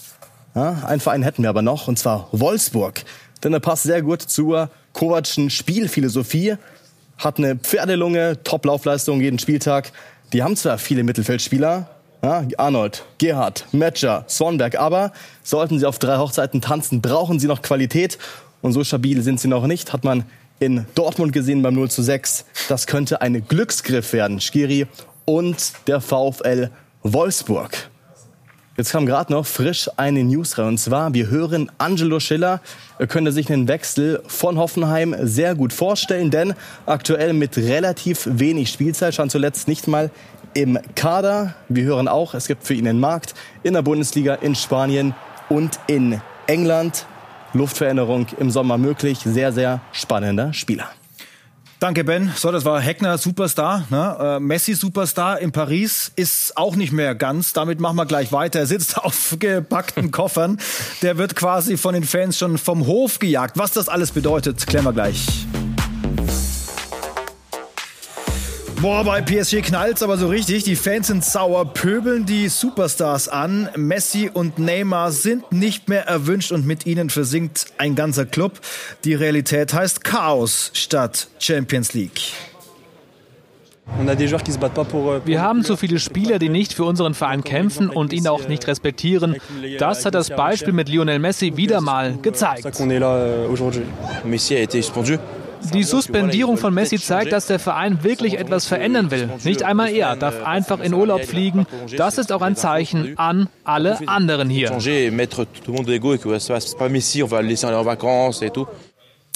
Ja, 0.55 0.83
einen 0.85 1.01
Verein 1.01 1.23
hätten 1.23 1.43
wir 1.43 1.49
aber 1.49 1.61
noch, 1.61 1.87
und 1.87 1.97
zwar 1.97 2.27
Wolfsburg. 2.31 3.03
Denn 3.43 3.53
er 3.53 3.59
passt 3.59 3.83
sehr 3.83 4.01
gut 4.01 4.21
zur 4.21 4.69
Kovac'schen 4.93 5.49
Spielphilosophie. 5.49 6.55
Hat 7.17 7.37
eine 7.37 7.55
Pferdelunge, 7.55 8.43
Top-Laufleistung 8.43 9.21
jeden 9.21 9.39
Spieltag. 9.39 9.91
Die 10.31 10.43
haben 10.43 10.55
zwar 10.55 10.77
viele 10.77 11.03
Mittelfeldspieler, 11.03 11.89
ja, 12.21 12.43
Arnold, 12.57 13.03
Gerhard, 13.17 13.65
Metscher, 13.71 14.25
Swanberg, 14.27 14.77
aber 14.77 15.11
sollten 15.41 15.79
sie 15.79 15.85
auf 15.85 15.99
drei 15.99 16.17
Hochzeiten 16.17 16.61
tanzen, 16.61 17.01
brauchen 17.01 17.39
sie 17.39 17.47
noch 17.47 17.61
Qualität. 17.61 18.17
Und 18.61 18.73
so 18.73 18.83
stabil 18.83 19.21
sind 19.21 19.39
sie 19.39 19.47
noch 19.47 19.67
nicht, 19.67 19.93
hat 19.93 20.03
man 20.03 20.25
in 20.59 20.85
Dortmund 20.95 21.31
gesehen 21.33 21.61
beim 21.61 21.75
0 21.75 21.89
zu 21.89 22.01
6. 22.01 22.45
Das 22.67 22.87
könnte 22.87 23.21
ein 23.21 23.47
Glücksgriff 23.47 24.13
werden, 24.13 24.39
Skiri 24.41 24.87
und 25.25 25.73
der 25.87 26.01
VfL 26.01 26.69
Wolfsburg. 27.03 27.89
Jetzt 28.79 28.91
kam 28.93 29.05
gerade 29.05 29.33
noch 29.33 29.45
frisch 29.45 29.89
eine 29.97 30.23
News 30.23 30.57
rein. 30.57 30.67
Und 30.67 30.77
zwar, 30.77 31.13
wir 31.13 31.29
hören 31.29 31.69
Angelo 31.79 32.21
Schiller. 32.21 32.61
Er 32.97 33.07
könnte 33.07 33.33
sich 33.33 33.51
einen 33.51 33.67
Wechsel 33.67 34.23
von 34.27 34.57
Hoffenheim 34.57 35.13
sehr 35.21 35.53
gut 35.53 35.73
vorstellen, 35.73 36.31
denn 36.31 36.53
aktuell 36.85 37.33
mit 37.33 37.57
relativ 37.57 38.25
wenig 38.31 38.69
Spielzeit, 38.69 39.13
stand 39.13 39.31
zuletzt 39.31 39.67
nicht 39.67 39.89
mal 39.89 40.11
im 40.53 40.79
Kader. 40.95 41.55
Wir 41.67 41.83
hören 41.83 42.07
auch, 42.07 42.33
es 42.33 42.47
gibt 42.47 42.63
für 42.63 42.73
ihn 42.73 42.87
einen 42.87 43.01
Markt 43.01 43.33
in 43.63 43.73
der 43.73 43.81
Bundesliga, 43.81 44.35
in 44.35 44.55
Spanien 44.55 45.13
und 45.49 45.77
in 45.87 46.21
England. 46.47 47.05
Luftveränderung 47.53 48.27
im 48.39 48.51
Sommer 48.51 48.77
möglich. 48.77 49.19
Sehr, 49.23 49.51
sehr 49.51 49.81
spannender 49.91 50.53
Spieler. 50.53 50.89
Danke, 51.79 52.03
Ben. 52.03 52.29
So, 52.35 52.51
das 52.51 52.65
war 52.65 52.81
Heckner 52.81 53.17
Superstar. 53.17 53.85
Ne? 53.89 54.17
Äh, 54.19 54.39
Messi 54.41 54.73
Superstar 54.73 55.39
in 55.39 55.53
Paris 55.53 56.11
ist 56.17 56.57
auch 56.57 56.75
nicht 56.75 56.91
mehr 56.91 57.15
ganz. 57.15 57.53
Damit 57.53 57.79
machen 57.79 57.95
wir 57.95 58.05
gleich 58.05 58.33
weiter. 58.33 58.59
Er 58.59 58.65
sitzt 58.65 58.97
auf 59.03 59.37
gepackten 59.39 60.11
Koffern. 60.11 60.59
Der 61.01 61.17
wird 61.17 61.37
quasi 61.37 61.77
von 61.77 61.93
den 61.93 62.03
Fans 62.03 62.37
schon 62.37 62.57
vom 62.57 62.85
Hof 62.85 63.19
gejagt. 63.19 63.57
Was 63.57 63.71
das 63.71 63.87
alles 63.87 64.11
bedeutet, 64.11 64.67
klären 64.67 64.83
wir 64.83 64.93
gleich. 64.93 65.45
Boah, 68.81 69.03
bei 69.03 69.21
PSG 69.21 69.61
knallt's 69.61 70.01
aber 70.01 70.15
so 70.15 70.29
richtig. 70.29 70.63
Die 70.63 70.77
Fans 70.77 71.07
sind 71.07 71.25
sauer, 71.25 71.65
pöbeln 71.65 72.25
die 72.25 72.47
Superstars 72.47 73.27
an. 73.27 73.67
Messi 73.75 74.31
und 74.33 74.57
Neymar 74.57 75.11
sind 75.11 75.51
nicht 75.51 75.89
mehr 75.89 76.07
erwünscht 76.07 76.53
und 76.53 76.65
mit 76.65 76.85
ihnen 76.85 77.09
versinkt 77.09 77.65
ein 77.77 77.95
ganzer 77.95 78.25
Club. 78.25 78.61
Die 79.03 79.15
Realität 79.15 79.73
heißt 79.73 80.05
Chaos 80.05 80.71
statt 80.73 81.27
Champions 81.39 81.93
League. 81.93 82.21
Wir 85.25 85.41
haben 85.41 85.63
zu 85.65 85.75
viele 85.75 85.99
Spieler, 85.99 86.39
die 86.39 86.47
nicht 86.47 86.73
für 86.73 86.85
unseren 86.85 87.15
Verein 87.15 87.43
kämpfen 87.43 87.89
und 87.89 88.13
ihn 88.13 88.29
auch 88.29 88.47
nicht 88.47 88.65
respektieren. 88.67 89.35
Das 89.77 90.05
hat 90.05 90.15
das 90.15 90.29
Beispiel 90.29 90.71
mit 90.71 90.87
Lionel 90.87 91.19
Messi 91.19 91.57
wieder 91.57 91.81
mal 91.81 92.17
gezeigt. 92.21 92.63
Messi 94.23 94.55
a 94.55 94.59
été 94.59 94.81
suspendu 94.81 95.17
Die 95.73 95.83
Suspendierung 95.83 96.57
von 96.57 96.73
Messi 96.73 96.99
zeigt, 96.99 97.31
dass 97.31 97.47
der 97.47 97.59
Verein 97.59 98.03
wirklich 98.03 98.37
etwas 98.37 98.65
verändern 98.65 99.11
will. 99.11 99.29
Nicht 99.43 99.63
einmal 99.63 99.89
er 99.91 100.15
darf 100.15 100.43
einfach 100.43 100.79
in 100.79 100.93
Urlaub 100.93 101.25
fliegen. 101.25 101.65
Das 101.97 102.17
ist 102.17 102.31
auch 102.31 102.41
ein 102.41 102.55
Zeichen 102.55 103.17
an 103.17 103.49
alle 103.63 103.99
anderen 104.07 104.49
hier. 104.49 104.71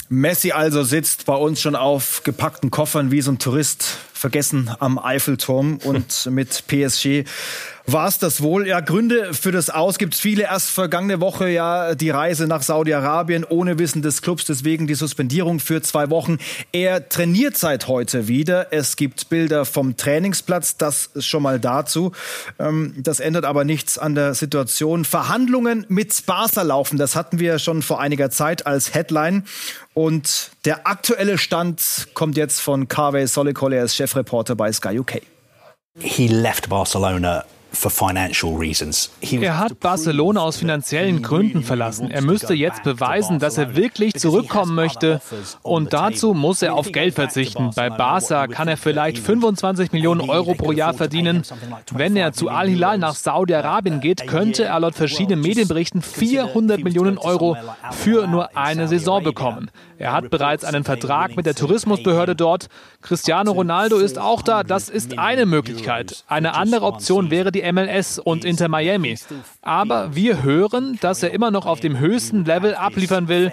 Messi 0.08 0.52
also 0.52 0.82
sitzt 0.82 1.26
bei 1.26 1.34
uns 1.34 1.60
schon 1.60 1.76
auf 1.76 2.22
gepackten 2.24 2.70
Koffern 2.70 3.10
wie 3.10 3.22
so 3.22 3.32
ein 3.32 3.38
Tourist 3.38 3.98
vergessen 4.24 4.70
am 4.80 4.98
Eiffelturm 4.98 5.76
und 5.84 6.24
mit 6.30 6.64
PSG 6.66 7.24
war 7.86 8.08
es 8.08 8.18
das 8.18 8.40
wohl. 8.40 8.66
Ja, 8.66 8.80
Gründe 8.80 9.34
für 9.34 9.52
das 9.52 9.68
Aus 9.68 9.98
gibt 9.98 10.14
es 10.14 10.20
viele. 10.20 10.44
Erst 10.44 10.70
vergangene 10.70 11.20
Woche 11.20 11.50
ja 11.50 11.94
die 11.94 12.08
Reise 12.08 12.46
nach 12.46 12.62
Saudi-Arabien 12.62 13.44
ohne 13.44 13.78
Wissen 13.78 14.00
des 14.00 14.22
Clubs, 14.22 14.46
deswegen 14.46 14.86
die 14.86 14.94
Suspendierung 14.94 15.60
für 15.60 15.82
zwei 15.82 16.08
Wochen. 16.08 16.38
Er 16.72 17.06
trainiert 17.10 17.58
seit 17.58 17.86
heute 17.86 18.26
wieder. 18.26 18.72
Es 18.72 18.96
gibt 18.96 19.28
Bilder 19.28 19.66
vom 19.66 19.98
Trainingsplatz, 19.98 20.78
das 20.78 21.10
schon 21.18 21.42
mal 21.42 21.60
dazu. 21.60 22.12
Ähm, 22.58 22.94
das 22.96 23.20
ändert 23.20 23.44
aber 23.44 23.64
nichts 23.64 23.98
an 23.98 24.14
der 24.14 24.32
Situation. 24.32 25.04
Verhandlungen 25.04 25.84
mit 25.90 26.24
Barca 26.24 26.62
laufen, 26.62 26.96
das 26.96 27.14
hatten 27.14 27.38
wir 27.38 27.58
schon 27.58 27.82
vor 27.82 28.00
einiger 28.00 28.30
Zeit 28.30 28.66
als 28.66 28.94
Headline. 28.94 29.44
Und 29.92 30.50
der 30.64 30.86
aktuelle 30.86 31.38
Stand 31.38 32.08
kommt 32.14 32.36
jetzt 32.36 32.60
von 32.60 32.88
Carvey 32.88 33.26
Solikole, 33.26 33.80
ist 33.80 33.96
Chefreporter 33.96 34.54
bei 34.56 34.72
Sky 34.72 34.98
UK. 34.98 35.20
He 35.98 36.26
left 36.26 36.68
Barcelona 36.68 37.44
er 39.42 39.58
hat 39.58 39.80
Barcelona 39.80 40.40
aus 40.40 40.56
finanziellen 40.56 41.22
Gründen 41.22 41.62
verlassen. 41.62 42.10
Er 42.10 42.22
müsste 42.22 42.54
jetzt 42.54 42.82
beweisen, 42.82 43.38
dass 43.38 43.58
er 43.58 43.76
wirklich 43.76 44.14
zurückkommen 44.14 44.74
möchte. 44.74 45.20
Und 45.62 45.92
dazu 45.92 46.34
muss 46.34 46.62
er 46.62 46.74
auf 46.74 46.92
Geld 46.92 47.14
verzichten. 47.14 47.70
Bei 47.74 47.90
Barca 47.90 48.46
kann 48.46 48.68
er 48.68 48.76
vielleicht 48.76 49.18
25 49.18 49.92
Millionen 49.92 50.20
Euro 50.22 50.54
pro 50.54 50.72
Jahr 50.72 50.94
verdienen. 50.94 51.42
Wenn 51.92 52.16
er 52.16 52.32
zu 52.32 52.48
Al-Hilal 52.48 52.98
nach 52.98 53.14
Saudi-Arabien 53.14 54.00
geht, 54.00 54.26
könnte 54.26 54.64
er 54.64 54.80
laut 54.80 54.94
verschiedenen 54.94 55.40
Medienberichten 55.40 56.02
400 56.02 56.82
Millionen 56.82 57.18
Euro 57.18 57.56
für 57.92 58.26
nur 58.26 58.56
eine 58.56 58.88
Saison 58.88 59.22
bekommen. 59.22 59.70
Er 59.98 60.12
hat 60.12 60.30
bereits 60.30 60.64
einen 60.64 60.84
Vertrag 60.84 61.36
mit 61.36 61.46
der 61.46 61.54
Tourismusbehörde 61.54 62.34
dort. 62.34 62.66
Cristiano 63.00 63.52
Ronaldo 63.52 63.98
ist 63.98 64.18
auch 64.18 64.42
da. 64.42 64.62
Das 64.62 64.88
ist 64.88 65.18
eine 65.18 65.46
Möglichkeit. 65.46 66.24
Eine 66.26 66.54
andere 66.54 66.84
Option 66.84 67.30
wäre 67.30 67.52
die 67.52 67.62
MLS 67.72 68.18
und 68.18 68.44
Inter 68.44 68.68
Miami. 68.68 69.16
Aber 69.62 70.14
wir 70.14 70.42
hören, 70.42 70.98
dass 71.00 71.22
er 71.22 71.32
immer 71.32 71.50
noch 71.50 71.66
auf 71.66 71.80
dem 71.80 71.98
höchsten 71.98 72.44
Level 72.44 72.74
abliefern 72.74 73.28
will. 73.28 73.52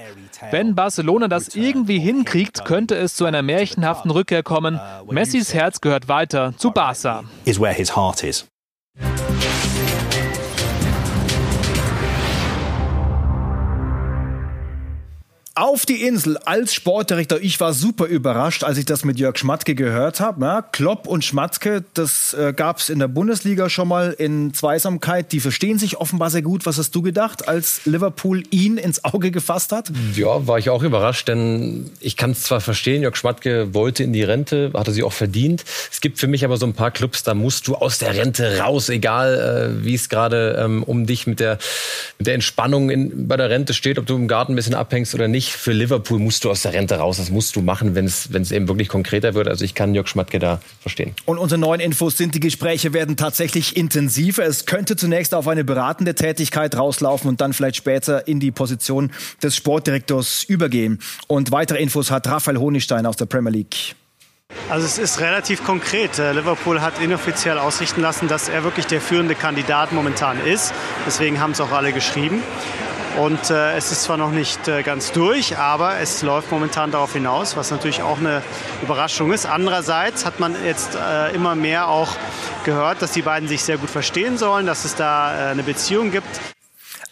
Wenn 0.50 0.76
Barcelona 0.76 1.28
das 1.28 1.56
irgendwie 1.56 2.00
hinkriegt, 2.00 2.66
könnte 2.66 2.96
es 2.96 3.16
zu 3.16 3.26
einer 3.26 3.42
märchenhaften 3.42 4.12
Rückkehr 4.12 4.44
kommen. 4.44 4.80
Messis 5.10 5.54
Herz 5.54 5.82
gehört 5.82 6.08
weiter 6.08 6.54
zu 6.58 6.72
Barca. 6.72 7.24
Is 7.46 7.60
where 7.60 7.74
his 7.74 7.96
heart 7.96 8.24
is. 8.24 8.51
Auf 15.62 15.86
die 15.86 16.02
Insel 16.02 16.38
als 16.38 16.74
Sportdirektor. 16.74 17.38
Ich 17.40 17.60
war 17.60 17.74
super 17.74 18.06
überrascht, 18.06 18.64
als 18.64 18.80
ich 18.80 18.86
das 18.86 19.06
mit 19.06 19.20
Jörg 19.20 19.38
Schmatke 19.38 19.76
gehört 19.76 20.20
habe. 20.20 20.44
Ja, 20.44 20.64
Klopp 20.64 21.06
und 21.06 21.24
Schmatke, 21.24 21.84
das 21.94 22.34
äh, 22.34 22.52
gab 22.52 22.80
es 22.80 22.90
in 22.90 22.98
der 22.98 23.08
Bundesliga 23.08 23.70
schon 23.70 23.88
mal 23.88 24.12
in 24.12 24.56
Zweisamkeit. 24.56 25.32
Die 25.32 25.40
verstehen 25.40 25.78
sich 25.78 25.98
offenbar 25.98 26.32
sehr 26.32 26.42
gut. 26.42 26.66
Was 26.66 26.80
hast 26.80 26.96
du 26.96 27.04
gedacht, 27.04 27.48
als 27.48 27.82
Liverpool 27.86 28.42
ihn 28.50 28.78
ins 28.78 29.06
Auge 29.06 29.30
gefasst 29.30 29.72
hat? 29.72 29.92
Ja, 30.16 30.48
war 30.48 30.58
ich 30.58 30.72
auch 30.72 30.82
überrascht, 30.82 31.28
denn 31.28 31.92
ich 32.00 32.18
kann 32.18 32.32
es 32.32 32.42
zwar 32.42 32.60
verstehen, 32.60 33.04
Jörg 33.04 33.16
Schmatke 33.16 33.72
wollte 33.76 34.04
in 34.04 34.14
die 34.14 34.24
Rente, 34.24 34.72
hatte 34.74 34.92
sie 34.92 35.04
auch 35.04 35.14
verdient. 35.14 35.64
Es 35.92 36.02
gibt 36.02 36.18
für 36.18 36.28
mich 36.28 36.44
aber 36.44 36.58
so 36.58 36.66
ein 36.66 36.74
paar 36.74 36.90
Clubs, 36.90 37.22
da 37.22 37.36
musst 37.36 37.68
du 37.68 37.76
aus 37.76 38.00
der 38.00 38.16
Rente 38.16 38.58
raus, 38.58 38.90
egal 38.90 39.78
äh, 39.80 39.86
wie 39.86 39.94
es 39.94 40.10
gerade 40.10 40.60
ähm, 40.60 40.82
um 40.82 41.06
dich 41.06 41.28
mit 41.28 41.40
der, 41.40 41.60
mit 42.18 42.26
der 42.26 42.34
Entspannung 42.34 42.90
in, 42.90 43.28
bei 43.28 43.38
der 43.38 43.52
Rente 43.52 43.76
steht, 43.76 44.00
ob 44.00 44.08
du 44.08 44.16
im 44.16 44.28
Garten 44.28 44.54
ein 44.54 44.56
bisschen 44.56 44.74
abhängst 44.74 45.14
oder 45.14 45.28
nicht 45.28 45.51
für 45.52 45.72
Liverpool 45.72 46.20
musst 46.20 46.44
du 46.44 46.52
aus 46.52 46.64
der 46.64 46.74
Rente 46.74 46.96
raus. 46.96 47.18
Das 47.18 47.30
musst 47.30 47.56
du 47.56 47.62
machen, 47.62 47.96
wenn 47.96 48.06
es 48.06 48.52
eben 48.52 48.68
wirklich 48.68 48.88
konkreter 48.88 49.34
wird. 49.34 49.48
Also 49.48 49.66
ich 49.66 49.76
kann 49.76 49.94
Jörg 49.94 50.08
Schmatke 50.08 50.40
da 50.40 50.62
verstehen. 50.80 51.14
Und 51.26 51.38
unsere 51.38 51.60
neuen 51.60 51.80
Infos 51.80 52.18
sind, 52.18 52.36
die 52.36 52.40
Gespräche 52.40 52.94
werden 52.94 53.18
tatsächlich 53.18 53.78
intensiver. 53.78 54.44
Es 54.44 54.66
könnte 54.66 54.96
zunächst 54.96 55.34
auf 55.34 55.48
eine 55.48 55.64
beratende 55.64 56.16
Tätigkeit 56.16 56.76
rauslaufen 56.76 57.30
und 57.30 57.42
dann 57.42 57.54
vielleicht 57.54 57.76
später 57.76 58.28
in 58.28 58.40
die 58.40 58.52
Position 58.52 59.12
des 59.44 59.56
Sportdirektors 59.56 60.44
übergehen. 60.44 61.00
Und 61.28 61.52
weitere 61.52 61.82
Infos 61.82 62.12
hat 62.12 62.28
Raphael 62.28 62.58
Honigstein 62.58 63.06
aus 63.06 63.18
der 63.18 63.26
Premier 63.26 63.52
League. 63.52 63.96
Also 64.70 64.86
es 64.86 64.98
ist 64.98 65.20
relativ 65.20 65.64
konkret. 65.64 66.20
Äh, 66.20 66.34
Liverpool 66.34 66.82
hat 66.82 67.02
inoffiziell 67.02 67.58
ausrichten 67.58 68.02
lassen, 68.02 68.28
dass 68.28 68.50
er 68.50 68.64
wirklich 68.64 68.86
der 68.86 69.02
führende 69.02 69.36
Kandidat 69.36 69.92
momentan 69.92 70.46
ist. 70.46 70.74
Deswegen 71.06 71.40
haben 71.40 71.52
es 71.52 71.62
auch 71.62 71.72
alle 71.72 71.94
geschrieben. 71.94 72.44
Und 73.20 73.50
äh, 73.50 73.76
es 73.76 73.92
ist 73.92 74.04
zwar 74.04 74.18
noch 74.18 74.32
nicht 74.32 74.68
äh, 74.68 74.84
ganz 74.84 75.12
durch, 75.12 75.58
aber 75.58 76.00
es 76.00 76.22
läuft 76.22 76.52
momentan 76.52 76.92
darauf 76.92 77.14
hinaus, 77.14 77.58
was 77.58 77.70
natürlich 77.70 78.02
auch 78.02 78.18
eine 78.18 78.42
Überraschung 78.82 79.34
ist. 79.34 79.46
Andererseits 79.46 80.26
hat 80.26 80.40
man 80.40 80.56
jetzt 80.66 80.96
äh, 80.96 81.36
immer 81.36 81.56
mehr 81.56 81.90
auch 81.90 82.16
gehört, 82.64 83.02
dass 83.02 83.12
die 83.12 83.22
beiden 83.22 83.50
sich 83.50 83.64
sehr 83.64 83.78
gut 83.78 83.90
verstehen 83.90 84.38
sollen, 84.38 84.66
dass 84.66 84.86
es 84.86 84.96
da 84.96 85.50
äh, 85.50 85.52
eine 85.52 85.64
Beziehung 85.64 86.12
gibt. 86.12 86.40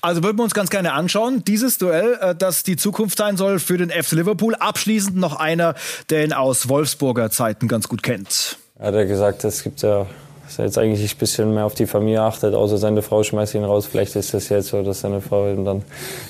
Also 0.01 0.23
würden 0.23 0.37
wir 0.37 0.43
uns 0.43 0.53
ganz 0.53 0.69
gerne 0.69 0.93
anschauen, 0.93 1.43
dieses 1.43 1.77
Duell, 1.77 2.17
äh, 2.21 2.35
das 2.35 2.63
die 2.63 2.77
Zukunft 2.77 3.17
sein 3.17 3.35
soll 3.35 3.59
für 3.59 3.77
den 3.77 3.89
FC 3.89 4.13
Liverpool. 4.13 4.55
Abschließend 4.55 5.17
noch 5.17 5.35
einer, 5.35 5.75
der 6.09 6.23
ihn 6.23 6.31
aus 6.31 6.69
Wolfsburger 6.69 7.29
Zeiten 7.29 7.67
ganz 7.67 7.89
gut 7.89 8.03
kennt. 8.03 8.57
Er 8.77 8.87
hat 8.87 8.95
ja 8.95 9.03
gesagt, 9.03 9.43
es 9.43 9.63
gibt 9.63 9.81
ja 9.81 10.05
dass 10.49 10.57
er 10.57 10.65
jetzt 10.65 10.79
eigentlich 10.79 11.13
ein 11.13 11.17
bisschen 11.19 11.53
mehr 11.53 11.63
auf 11.63 11.75
die 11.75 11.85
Familie 11.85 12.23
achtet, 12.23 12.55
außer 12.55 12.79
seine 12.79 13.03
Frau 13.03 13.21
schmeißt 13.21 13.53
ihn 13.53 13.63
raus. 13.63 13.85
Vielleicht 13.85 14.15
ist 14.15 14.33
das 14.33 14.49
jetzt 14.49 14.69
so, 14.69 14.81
dass 14.81 15.01
seine 15.01 15.21
Frau 15.21 15.47
ihm 15.47 15.63
dann 15.63 15.83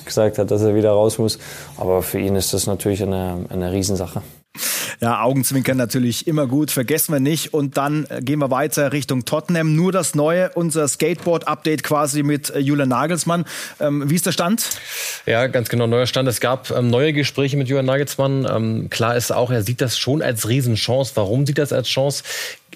gesagt 0.04 0.36
hat, 0.36 0.50
dass 0.50 0.60
er 0.60 0.74
wieder 0.74 0.90
raus 0.90 1.16
muss. 1.16 1.38
Aber 1.78 2.02
für 2.02 2.18
ihn 2.18 2.36
ist 2.36 2.52
das 2.52 2.66
natürlich 2.66 3.02
eine, 3.02 3.46
eine 3.48 3.72
Riesensache. 3.72 4.20
Ja, 5.00 5.22
Augenzwinkern 5.22 5.78
natürlich 5.78 6.26
immer 6.26 6.46
gut, 6.46 6.70
vergessen 6.70 7.14
wir 7.14 7.20
nicht. 7.20 7.54
Und 7.54 7.78
dann 7.78 8.04
äh, 8.10 8.20
gehen 8.20 8.40
wir 8.40 8.50
weiter 8.50 8.92
Richtung 8.92 9.24
Tottenham. 9.24 9.74
Nur 9.74 9.90
das 9.90 10.14
neue, 10.14 10.50
unser 10.50 10.86
Skateboard-Update 10.86 11.82
quasi 11.82 12.22
mit 12.22 12.50
äh, 12.50 12.58
Julian 12.58 12.90
Nagelsmann. 12.90 13.46
Ähm, 13.80 14.10
wie 14.10 14.16
ist 14.16 14.26
der 14.26 14.32
Stand? 14.32 14.68
Ja, 15.24 15.46
ganz 15.46 15.70
genau, 15.70 15.86
neuer 15.86 16.06
Stand. 16.06 16.28
Es 16.28 16.40
gab 16.40 16.70
ähm, 16.72 16.90
neue 16.90 17.14
Gespräche 17.14 17.56
mit 17.56 17.68
Julian 17.68 17.86
Nagelsmann. 17.86 18.46
Ähm, 18.50 18.90
klar 18.90 19.16
ist 19.16 19.32
auch, 19.32 19.50
er 19.50 19.62
sieht 19.62 19.80
das 19.80 19.98
schon 19.98 20.20
als 20.20 20.46
Riesenchance. 20.46 21.12
Warum 21.14 21.46
sieht 21.46 21.56
das 21.56 21.72
als 21.72 21.88
Chance? 21.88 22.22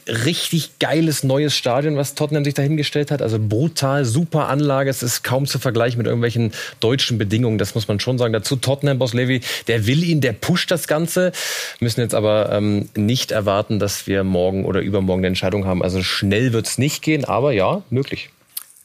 Richtig 0.07 0.79
geiles 0.79 1.25
neues 1.25 1.57
Stadion, 1.57 1.97
was 1.97 2.15
Tottenham 2.15 2.45
sich 2.45 2.55
dahingestellt 2.55 3.11
hat. 3.11 3.23
Also 3.23 3.39
brutal, 3.39 4.05
super 4.05 4.49
Anlage. 4.49 4.91
Es 4.91 5.03
ist 5.03 5.23
kaum 5.23 5.47
zu 5.47 5.59
vergleichen 5.59 5.99
mit 5.99 6.07
irgendwelchen 6.07 6.53
deutschen 6.81 7.19
Bedingungen. 7.19 7.59
Das 7.59 7.75
muss 7.75 7.89
man 7.89 8.01
schon 8.01 8.19
sagen. 8.19 8.33
Dazu 8.33 8.57
Tottenham 8.57 8.99
Boss 8.99 9.15
Levy, 9.15 9.41
der 9.67 9.87
will 9.87 10.03
ihn, 10.05 10.21
der 10.21 10.33
pusht 10.33 10.71
das 10.71 10.89
Ganze. 10.89 11.33
Müssen 11.81 12.01
jetzt 12.01 12.15
aber 12.15 12.51
ähm, 12.53 12.89
nicht 12.97 13.31
erwarten, 13.31 13.79
dass 13.79 14.07
wir 14.07 14.25
morgen 14.25 14.65
oder 14.65 14.81
übermorgen 14.81 15.21
eine 15.21 15.29
Entscheidung 15.29 15.65
haben. 15.67 15.83
Also 15.83 16.03
schnell 16.03 16.53
wird 16.53 16.67
es 16.67 16.79
nicht 16.79 17.03
gehen, 17.03 17.25
aber 17.25 17.53
ja, 17.53 17.83
möglich. 17.91 18.31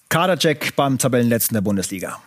Kadercheck 0.10 0.76
beim 0.76 0.98
Tabellenletzten 0.98 1.54
der 1.54 1.62
Bundesliga. 1.62 2.20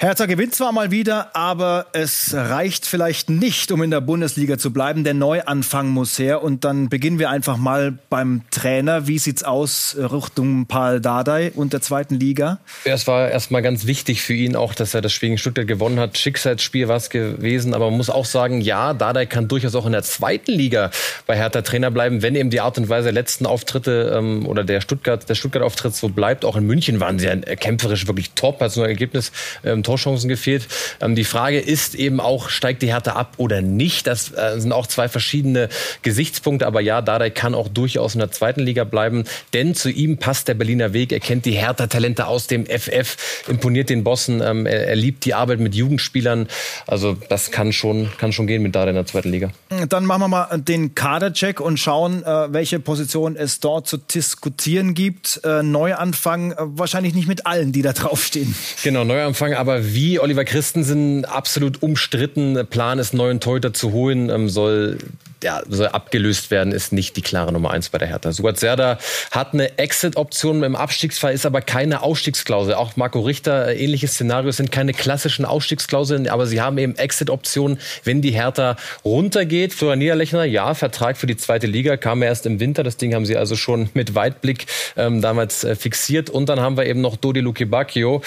Hertha 0.00 0.26
gewinnt 0.26 0.54
zwar 0.54 0.70
mal 0.70 0.92
wieder, 0.92 1.34
aber 1.34 1.86
es 1.92 2.32
reicht 2.32 2.86
vielleicht 2.86 3.30
nicht, 3.30 3.72
um 3.72 3.82
in 3.82 3.90
der 3.90 4.00
Bundesliga 4.00 4.56
zu 4.56 4.72
bleiben. 4.72 5.02
Der 5.02 5.12
Neuanfang 5.12 5.88
muss 5.88 6.20
her. 6.20 6.40
Und 6.44 6.64
dann 6.64 6.88
beginnen 6.88 7.18
wir 7.18 7.30
einfach 7.30 7.56
mal 7.56 7.98
beim 8.08 8.42
Trainer. 8.52 9.08
Wie 9.08 9.18
sieht's 9.18 9.42
aus 9.42 9.96
Richtung 9.98 10.66
Paul 10.66 11.00
Dardai 11.00 11.50
und 11.52 11.72
der 11.72 11.80
zweiten 11.80 12.14
Liga? 12.14 12.60
Es 12.84 13.08
war 13.08 13.28
erstmal 13.28 13.60
ganz 13.60 13.86
wichtig 13.86 14.22
für 14.22 14.34
ihn 14.34 14.54
auch, 14.54 14.72
dass 14.72 14.94
er 14.94 15.00
das 15.00 15.12
Spiel 15.12 15.30
gegen 15.30 15.38
Stuttgart 15.38 15.66
gewonnen 15.66 15.98
hat. 15.98 16.16
Schicksalsspiel 16.16 16.86
war 16.86 16.98
es 16.98 17.10
gewesen. 17.10 17.74
Aber 17.74 17.86
man 17.86 17.96
muss 17.96 18.08
auch 18.08 18.24
sagen, 18.24 18.60
ja, 18.60 18.94
Dardai 18.94 19.26
kann 19.26 19.48
durchaus 19.48 19.74
auch 19.74 19.84
in 19.84 19.90
der 19.90 20.04
zweiten 20.04 20.52
Liga 20.52 20.92
bei 21.26 21.36
Hertha 21.36 21.62
Trainer 21.62 21.90
bleiben, 21.90 22.22
wenn 22.22 22.36
eben 22.36 22.50
die 22.50 22.60
Art 22.60 22.78
und 22.78 22.88
Weise 22.88 23.06
der 23.06 23.14
letzten 23.14 23.46
Auftritte 23.46 24.14
ähm, 24.16 24.46
oder 24.46 24.62
der 24.62 24.80
Stuttgart, 24.80 25.28
der 25.28 25.34
Stuttgart-Auftritt 25.34 25.96
so 25.96 26.08
bleibt. 26.08 26.44
Auch 26.44 26.54
in 26.54 26.66
München 26.68 27.00
waren 27.00 27.18
sie 27.18 27.26
ja 27.26 27.34
kämpferisch 27.34 28.06
wirklich 28.06 28.30
top, 28.36 28.62
als 28.62 28.76
nur 28.76 28.86
Ergebnis 28.86 29.32
ähm, 29.64 29.82
Torchancen 29.88 30.28
gefehlt. 30.28 30.68
Ähm, 31.00 31.14
die 31.14 31.24
Frage 31.24 31.58
ist 31.58 31.94
eben 31.94 32.20
auch, 32.20 32.50
steigt 32.50 32.82
die 32.82 32.88
Hertha 32.88 33.12
ab 33.12 33.34
oder 33.38 33.62
nicht? 33.62 34.06
Das 34.06 34.30
äh, 34.32 34.60
sind 34.60 34.72
auch 34.72 34.86
zwei 34.86 35.08
verschiedene 35.08 35.70
Gesichtspunkte. 36.02 36.66
Aber 36.66 36.82
ja, 36.82 37.00
Dardai 37.00 37.30
kann 37.30 37.54
auch 37.54 37.68
durchaus 37.68 38.14
in 38.14 38.18
der 38.18 38.30
zweiten 38.30 38.60
Liga 38.60 38.84
bleiben, 38.84 39.24
denn 39.54 39.74
zu 39.74 39.90
ihm 39.90 40.18
passt 40.18 40.48
der 40.48 40.54
Berliner 40.54 40.92
Weg. 40.92 41.12
Er 41.12 41.20
kennt 41.20 41.46
die 41.46 41.52
Hertha-Talente 41.52 42.26
aus 42.26 42.48
dem 42.48 42.66
FF, 42.66 43.46
imponiert 43.48 43.88
den 43.88 44.04
Bossen. 44.04 44.42
Ähm, 44.42 44.66
er, 44.66 44.88
er, 44.88 44.96
liebt 44.96 45.24
die 45.24 45.32
Arbeit 45.32 45.60
mit 45.60 45.74
Jugendspielern. 45.74 46.48
Also 46.86 47.16
das 47.30 47.50
kann 47.50 47.72
schon, 47.72 48.10
kann 48.18 48.32
schon 48.32 48.46
gehen 48.46 48.62
mit 48.62 48.74
Dardai 48.74 48.90
in 48.90 48.96
der 48.96 49.06
zweiten 49.06 49.30
Liga. 49.30 49.50
Dann 49.88 50.04
machen 50.04 50.20
wir 50.20 50.28
mal 50.28 50.58
den 50.58 50.94
Kadercheck 50.94 51.60
und 51.60 51.78
schauen, 51.78 52.22
äh, 52.24 52.52
welche 52.52 52.78
Position 52.78 53.36
es 53.36 53.60
dort 53.60 53.86
zu 53.86 53.96
diskutieren 53.96 54.92
gibt. 54.92 55.40
Äh, 55.44 55.62
Neuanfang 55.62 56.52
äh, 56.52 56.56
wahrscheinlich 56.58 57.14
nicht 57.14 57.28
mit 57.28 57.46
allen, 57.46 57.72
die 57.72 57.80
da 57.80 57.94
draufstehen. 57.94 58.54
Genau, 58.82 59.04
Neuanfang. 59.04 59.54
Aber 59.54 59.77
wie 59.80 60.18
Oliver 60.18 60.44
Christensen 60.44 61.24
absolut 61.24 61.82
umstritten 61.82 62.66
Plan 62.68 62.98
ist, 62.98 63.14
neuen 63.14 63.40
Torhüter 63.40 63.72
zu 63.72 63.92
holen, 63.92 64.30
ähm, 64.30 64.48
soll 64.48 64.98
ja, 65.42 65.62
soll 65.68 65.86
abgelöst 65.88 66.50
werden, 66.50 66.72
ist 66.72 66.92
nicht 66.92 67.16
die 67.16 67.22
klare 67.22 67.52
Nummer 67.52 67.70
eins 67.70 67.88
bei 67.90 67.98
der 67.98 68.08
Hertha. 68.08 68.32
Suat 68.32 68.58
Serda 68.58 68.98
hat 69.30 69.54
eine 69.54 69.78
Exit-Option 69.78 70.62
im 70.64 70.74
Abstiegsfall, 70.74 71.32
ist 71.32 71.46
aber 71.46 71.60
keine 71.60 72.02
Ausstiegsklausel. 72.02 72.74
Auch 72.74 72.96
Marco 72.96 73.20
Richter, 73.20 73.68
äh, 73.68 73.84
ähnliche 73.84 74.08
Szenarios 74.08 74.56
sind 74.56 74.72
keine 74.72 74.92
klassischen 74.92 75.44
Ausstiegsklauseln, 75.44 76.28
aber 76.28 76.46
sie 76.46 76.60
haben 76.60 76.78
eben 76.78 76.96
Exit-Optionen, 76.96 77.78
wenn 78.02 78.20
die 78.20 78.32
Hertha 78.32 78.76
runtergeht. 79.04 79.72
Florian 79.72 80.00
Niederlechner, 80.00 80.44
ja, 80.44 80.74
Vertrag 80.74 81.16
für 81.16 81.26
die 81.26 81.36
zweite 81.36 81.68
Liga 81.68 81.96
kam 81.96 82.22
erst 82.22 82.44
im 82.46 82.58
Winter. 82.58 82.82
Das 82.82 82.96
Ding 82.96 83.14
haben 83.14 83.24
sie 83.24 83.36
also 83.36 83.54
schon 83.54 83.90
mit 83.94 84.16
Weitblick 84.16 84.66
ähm, 84.96 85.22
damals 85.22 85.62
äh, 85.62 85.76
fixiert. 85.76 86.30
Und 86.30 86.48
dann 86.48 86.60
haben 86.60 86.76
wir 86.76 86.86
eben 86.86 87.00
noch 87.00 87.16
Dodi 87.16 87.40
Luke 87.40 87.64
Bacchio. 87.66 88.22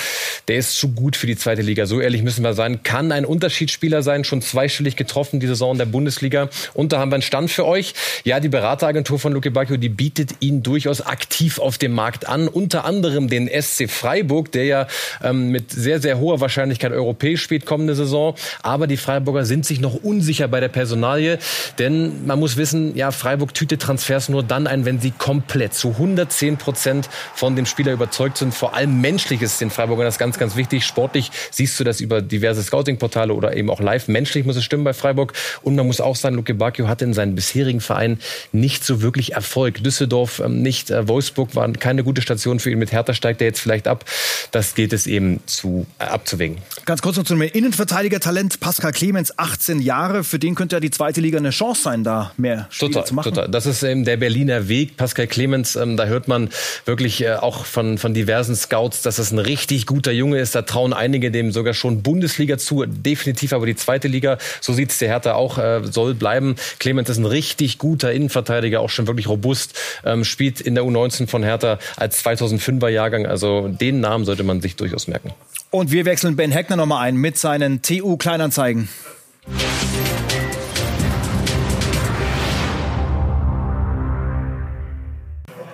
Der 0.47 0.55
ist 0.57 0.75
zu 0.75 0.93
gut 0.93 1.17
für 1.17 1.27
die 1.27 1.35
zweite 1.35 1.61
Liga. 1.61 1.85
So 1.85 1.99
ehrlich 1.99 2.23
müssen 2.23 2.43
wir 2.43 2.53
sein. 2.53 2.83
Kann 2.83 3.11
ein 3.11 3.25
Unterschiedsspieler 3.25 4.01
sein, 4.01 4.23
schon 4.23 4.41
zweistellig 4.41 4.95
getroffen 4.95 5.41
die 5.41 5.47
Saison 5.47 5.77
der 5.77 5.85
Bundesliga. 5.85 6.49
Und 6.73 6.93
da 6.93 7.00
haben 7.01 7.11
wir 7.11 7.15
einen 7.15 7.21
Stand 7.23 7.51
für 7.51 7.65
euch. 7.65 7.93
Ja, 8.23 8.39
die 8.39 8.49
Berateragentur 8.49 9.19
von 9.19 9.33
Luke 9.33 9.51
Bacchio, 9.51 9.77
die 9.77 9.89
bietet 9.89 10.35
ihn 10.39 10.63
durchaus 10.63 11.01
aktiv 11.01 11.59
auf 11.59 11.77
dem 11.77 11.93
Markt 11.93 12.27
an. 12.27 12.47
Unter 12.47 12.85
anderem 12.85 13.27
den 13.27 13.49
SC 13.49 13.89
Freiburg, 13.89 14.51
der 14.51 14.65
ja 14.65 14.87
ähm, 15.23 15.49
mit 15.49 15.71
sehr, 15.71 15.99
sehr 15.99 16.19
hoher 16.19 16.39
Wahrscheinlichkeit 16.39 16.91
europäisch 16.91 17.41
spielt 17.41 17.65
kommende 17.65 17.95
Saison. 17.95 18.35
Aber 18.61 18.87
die 18.87 18.97
Freiburger 18.97 19.45
sind 19.45 19.65
sich 19.65 19.79
noch 19.79 19.95
unsicher 19.95 20.47
bei 20.47 20.59
der 20.59 20.69
Personalie. 20.69 21.39
Denn 21.79 22.25
man 22.25 22.39
muss 22.39 22.57
wissen, 22.57 22.95
ja, 22.95 23.11
Freiburg 23.11 23.53
tütet 23.53 23.81
Transfers 23.81 24.29
nur 24.29 24.43
dann 24.43 24.67
ein, 24.67 24.85
wenn 24.85 24.99
sie 24.99 25.11
komplett 25.11 25.73
zu 25.73 25.89
110 25.89 26.57
Prozent 26.57 27.09
von 27.33 27.55
dem 27.55 27.65
Spieler 27.65 27.91
überzeugt 27.91 28.37
sind. 28.37 28.53
Vor 28.53 28.75
allem 28.75 29.01
menschlich 29.01 29.41
ist 29.41 29.59
den 29.61 29.69
Freiburgern 29.69 30.05
das 30.05 30.19
ganz, 30.19 30.37
ganz 30.37 30.55
wichtig. 30.55 30.85
Sportlich 30.85 31.31
siehst 31.49 31.79
du 31.79 31.83
das 31.83 32.01
über 32.01 32.21
diverse 32.21 32.63
Scouting-Portale 32.63 33.33
oder 33.33 33.55
eben 33.55 33.69
auch 33.69 33.79
live. 33.79 34.07
Menschlich 34.07 34.45
muss 34.45 34.55
es 34.55 34.63
stimmen 34.63 34.83
bei 34.83 34.93
Freiburg. 34.93 35.33
Und 35.63 35.75
man 35.75 35.87
muss 35.87 36.01
auch 36.01 36.15
sagen, 36.15 36.35
Luke 36.35 36.53
Bacchio 36.53 36.87
hatte 36.91 37.05
in 37.05 37.13
seinen 37.13 37.33
bisherigen 37.33 37.81
Vereinen 37.81 38.19
nicht 38.51 38.83
so 38.83 39.01
wirklich 39.01 39.33
Erfolg. 39.33 39.83
Düsseldorf 39.83 40.39
ähm, 40.39 40.61
nicht, 40.61 40.91
äh, 40.91 41.07
Wolfsburg 41.07 41.55
waren 41.55 41.79
keine 41.79 42.03
gute 42.03 42.21
Station 42.21 42.59
für 42.59 42.69
ihn. 42.69 42.77
Mit 42.77 42.91
Hertha 42.91 43.13
steigt 43.13 43.41
er 43.41 43.47
jetzt 43.47 43.59
vielleicht 43.59 43.87
ab. 43.87 44.05
Das 44.51 44.75
gilt 44.75 44.93
es 44.93 45.07
eben 45.07 45.39
zu 45.47 45.87
äh, 45.97 46.03
abzuwägen. 46.03 46.57
Ganz 46.85 47.01
kurz 47.01 47.17
noch 47.17 47.23
zum 47.23 47.41
Innenverteidiger-Talent 47.41 48.59
Pascal 48.59 48.91
Clemens, 48.91 49.37
18 49.37 49.81
Jahre. 49.81 50.23
Für 50.23 50.37
den 50.37 50.55
könnte 50.55 50.75
ja 50.75 50.79
die 50.79 50.91
zweite 50.91 51.21
Liga 51.21 51.37
eine 51.37 51.49
Chance 51.49 51.81
sein, 51.81 52.03
da 52.03 52.31
mehr 52.37 52.67
Spiele 52.69 52.91
total, 52.91 53.07
zu 53.07 53.15
machen. 53.15 53.33
Total. 53.33 53.49
Das 53.49 53.65
ist 53.65 53.81
eben 53.83 54.05
der 54.05 54.17
Berliner 54.17 54.67
Weg. 54.67 54.97
Pascal 54.97 55.27
Clemens, 55.27 55.75
ähm, 55.75 55.97
da 55.97 56.05
hört 56.05 56.27
man 56.27 56.49
wirklich 56.85 57.23
äh, 57.23 57.33
auch 57.35 57.65
von, 57.65 57.97
von 57.97 58.13
diversen 58.13 58.55
Scouts, 58.55 59.01
dass 59.01 59.17
es 59.17 59.31
ein 59.31 59.39
richtig 59.39 59.85
guter 59.85 60.11
Junge 60.11 60.39
ist. 60.39 60.53
Da 60.55 60.63
trauen 60.63 60.93
einige 60.93 61.31
dem 61.31 61.51
sogar 61.51 61.73
schon 61.73 62.03
Bundesliga 62.03 62.57
zu. 62.57 62.85
Definitiv 62.85 63.53
aber 63.53 63.65
die 63.65 63.75
zweite 63.75 64.07
Liga. 64.07 64.37
So 64.59 64.73
sieht 64.73 64.91
es 64.91 64.97
der 64.97 65.09
Hertha 65.09 65.33
auch, 65.33 65.57
äh, 65.57 65.81
soll 65.89 66.13
bleiben. 66.13 66.55
Clemens 66.81 67.09
ist 67.09 67.19
ein 67.19 67.27
richtig 67.27 67.77
guter 67.77 68.11
Innenverteidiger, 68.11 68.81
auch 68.81 68.89
schon 68.89 69.05
wirklich 69.05 69.29
robust. 69.29 69.79
Ähm, 70.03 70.25
spielt 70.25 70.59
in 70.59 70.73
der 70.73 70.83
U19 70.83 71.27
von 71.27 71.43
Hertha 71.43 71.77
als 71.95 72.25
2005er 72.25 72.87
Jahrgang. 72.87 73.27
Also 73.27 73.67
den 73.67 73.99
Namen 73.99 74.25
sollte 74.25 74.41
man 74.41 74.61
sich 74.61 74.77
durchaus 74.77 75.07
merken. 75.07 75.31
Und 75.69 75.91
wir 75.91 76.05
wechseln 76.05 76.35
Ben 76.35 76.51
Heckner 76.51 76.77
nochmal 76.77 77.03
ein 77.05 77.17
mit 77.17 77.37
seinen 77.37 77.83
TU-Kleinanzeigen. 77.83 78.89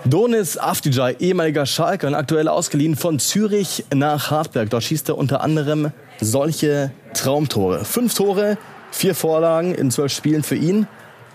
Donis 0.03 0.57
Afdijay, 0.57 1.15
ehemaliger 1.19 1.65
Schalker 1.65 2.07
und 2.07 2.15
aktuell 2.15 2.49
ausgeliehen 2.49 2.97
von 2.97 3.19
Zürich 3.19 3.85
nach 3.93 4.29
Hartberg. 4.29 4.69
Dort 4.69 4.83
schießt 4.83 5.07
er 5.07 5.17
unter 5.17 5.39
anderem 5.39 5.93
solche 6.19 6.91
Traumtore. 7.13 7.85
Fünf 7.85 8.13
Tore, 8.13 8.57
vier 8.91 9.15
Vorlagen 9.15 9.73
in 9.73 9.89
zwölf 9.89 10.11
Spielen 10.11 10.43
für 10.43 10.55
ihn. 10.55 10.85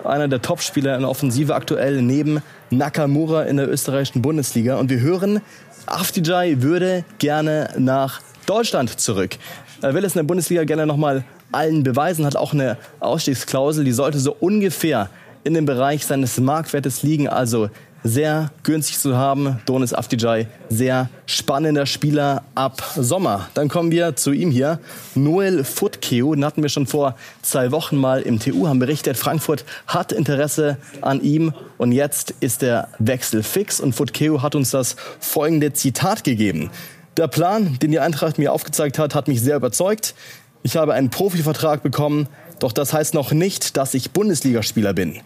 Einer 0.05 0.29
der 0.29 0.43
Topspieler 0.43 0.95
in 0.95 1.03
der 1.03 1.11
Offensive 1.11 1.55
aktuell 1.55 2.03
neben 2.03 2.43
Nakamura 2.71 3.45
in 3.45 3.57
der 3.57 3.71
österreichischen 3.71 4.23
Bundesliga. 4.23 4.77
Und 4.77 4.91
wir 4.91 5.01
hören, 5.01 5.41
Afdijay 5.87 6.62
würde 6.62 7.05
gerne 7.19 7.71
nach 7.79 8.21
Deutschland 8.47 9.01
zurück. 9.01 9.37
Er 9.81 9.95
will 9.95 10.05
es 10.05 10.15
in 10.15 10.21
der 10.21 10.25
Bundesliga 10.25 10.65
gerne 10.65 10.87
nochmal 10.87 11.25
allen 11.53 11.83
beweisen, 11.83 12.25
hat 12.25 12.37
auch 12.37 12.53
eine 12.53 12.77
Ausstiegsklausel, 13.01 13.85
die 13.85 13.93
sollte 13.93 14.19
so 14.19 14.35
ungefähr 14.38 15.11
in 15.45 15.55
dem 15.55 15.67
Bereich 15.67 16.07
seines 16.07 16.38
Marktwertes 16.38 17.03
liegen, 17.03 17.29
also 17.29 17.69
sehr 18.05 18.51
günstig 18.62 18.99
zu 18.99 19.17
haben. 19.17 19.61
Donis 19.67 19.95
Afdijay, 19.95 20.47
sehr 20.69 21.09
spannender 21.27 21.87
Spieler 21.87 22.43
ab 22.55 22.83
Sommer. 22.97 23.49
Dann 23.55 23.69
kommen 23.69 23.91
wir 23.91 24.17
zu 24.17 24.33
ihm 24.33 24.51
hier. 24.51 24.81
Noel 25.15 25.65
Futkeu, 25.65 26.35
den 26.35 26.45
hatten 26.45 26.62
wir 26.62 26.69
schon 26.69 26.87
vor 26.87 27.17
zwei 27.43 27.71
Wochen 27.71 27.97
mal 27.97 28.23
im 28.23 28.41
TU, 28.41 28.69
haben 28.69 28.79
berichtet, 28.79 29.17
Frankfurt 29.17 29.65
hat 29.87 30.12
Interesse 30.12 30.79
an 31.01 31.21
ihm 31.21 31.55
und 31.79 31.93
jetzt 31.93 32.35
ist 32.41 32.62
der 32.62 32.88
Wechsel 32.99 33.43
fix 33.43 33.81
und 33.81 33.95
Futkeu 33.95 34.41
hat 34.41 34.55
uns 34.55 34.71
das 34.71 34.97
folgende 35.21 35.73
Zitat 35.73 36.25
gegeben. 36.25 36.71
Der 37.17 37.29
Plan, 37.29 37.79
den 37.81 37.91
die 37.91 38.01
Eintracht 38.01 38.38
mir 38.38 38.53
aufgezeigt 38.53 38.99
hat, 38.99 39.15
hat 39.15 39.29
mich 39.29 39.41
sehr 39.43 39.57
überzeugt. 39.57 40.15
Ich 40.62 40.77
habe 40.77 40.95
einen 40.95 41.11
Profivertrag 41.11 41.83
bekommen, 41.83 42.29
doch 42.59 42.73
das 42.73 42.93
heißt 42.93 43.15
noch 43.15 43.33
nicht, 43.33 43.77
dass 43.77 43.95
ich 43.95 44.12
Bundesligaspieler 44.12 44.95
bin. 44.95 45.21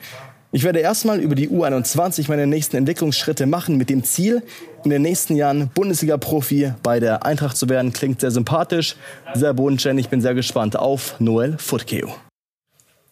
Ich 0.52 0.62
werde 0.62 0.78
erstmal 0.78 1.20
über 1.20 1.34
die 1.34 1.48
U21 1.48 2.26
meine 2.28 2.46
nächsten 2.46 2.76
Entwicklungsschritte 2.76 3.46
machen 3.46 3.76
mit 3.76 3.90
dem 3.90 4.04
Ziel, 4.04 4.42
in 4.84 4.90
den 4.90 5.02
nächsten 5.02 5.36
Jahren 5.36 5.68
Bundesliga-Profi 5.74 6.72
bei 6.82 7.00
der 7.00 7.26
Eintracht 7.26 7.56
zu 7.56 7.68
werden. 7.68 7.92
Klingt 7.92 8.20
sehr 8.20 8.30
sympathisch, 8.30 8.96
sehr 9.34 9.52
bodenständig. 9.52 10.06
Ich 10.06 10.10
bin 10.10 10.20
sehr 10.20 10.34
gespannt 10.34 10.76
auf 10.76 11.18
Noel 11.18 11.56
Futkeo. 11.58 12.14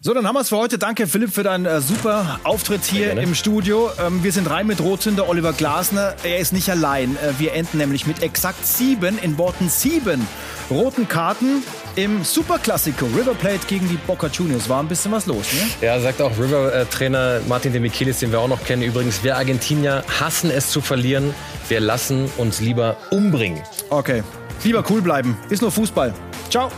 So, 0.06 0.12
dann 0.12 0.26
haben 0.28 0.34
wir 0.34 0.42
es 0.42 0.50
für 0.50 0.58
heute. 0.58 0.76
Danke, 0.76 1.06
Philipp, 1.06 1.32
für 1.32 1.44
deinen 1.44 1.64
äh, 1.64 1.80
super 1.80 2.38
Auftritt 2.44 2.84
hier 2.84 3.16
im 3.16 3.34
Studio. 3.34 3.90
Ähm, 3.98 4.22
wir 4.22 4.32
sind 4.32 4.50
rein 4.50 4.66
mit 4.66 4.82
Rotzünder 4.82 5.26
Oliver 5.30 5.54
Glasner. 5.54 6.14
Er 6.24 6.40
ist 6.40 6.52
nicht 6.52 6.68
allein. 6.68 7.16
Äh, 7.16 7.38
wir 7.38 7.54
enden 7.54 7.78
nämlich 7.78 8.06
mit 8.06 8.22
exakt 8.22 8.66
sieben, 8.66 9.16
in 9.22 9.38
Worten 9.38 9.70
sieben 9.70 10.28
roten 10.70 11.08
Karten 11.08 11.62
im 11.96 12.22
Superklassiko. 12.22 13.06
River 13.16 13.32
Plate 13.32 13.66
gegen 13.66 13.88
die 13.88 13.96
Boca 13.96 14.26
Juniors. 14.26 14.68
War 14.68 14.80
ein 14.80 14.88
bisschen 14.88 15.10
was 15.10 15.24
los, 15.24 15.46
ne? 15.54 15.86
Ja, 15.86 15.98
sagt 15.98 16.20
auch 16.20 16.38
River-Trainer 16.38 17.40
Martin 17.48 17.72
de 17.72 17.80
Michelis, 17.80 18.18
den 18.18 18.30
wir 18.30 18.40
auch 18.40 18.48
noch 18.48 18.62
kennen. 18.62 18.82
Übrigens, 18.82 19.24
wir 19.24 19.38
Argentinier 19.38 20.04
hassen 20.20 20.50
es 20.50 20.68
zu 20.68 20.82
verlieren. 20.82 21.34
Wir 21.68 21.80
lassen 21.80 22.30
uns 22.36 22.60
lieber 22.60 22.98
umbringen. 23.10 23.62
Okay. 23.88 24.22
Lieber 24.64 24.84
cool 24.90 25.00
bleiben. 25.00 25.34
Ist 25.48 25.62
nur 25.62 25.72
Fußball. 25.72 26.12
Ciao. 26.50 26.70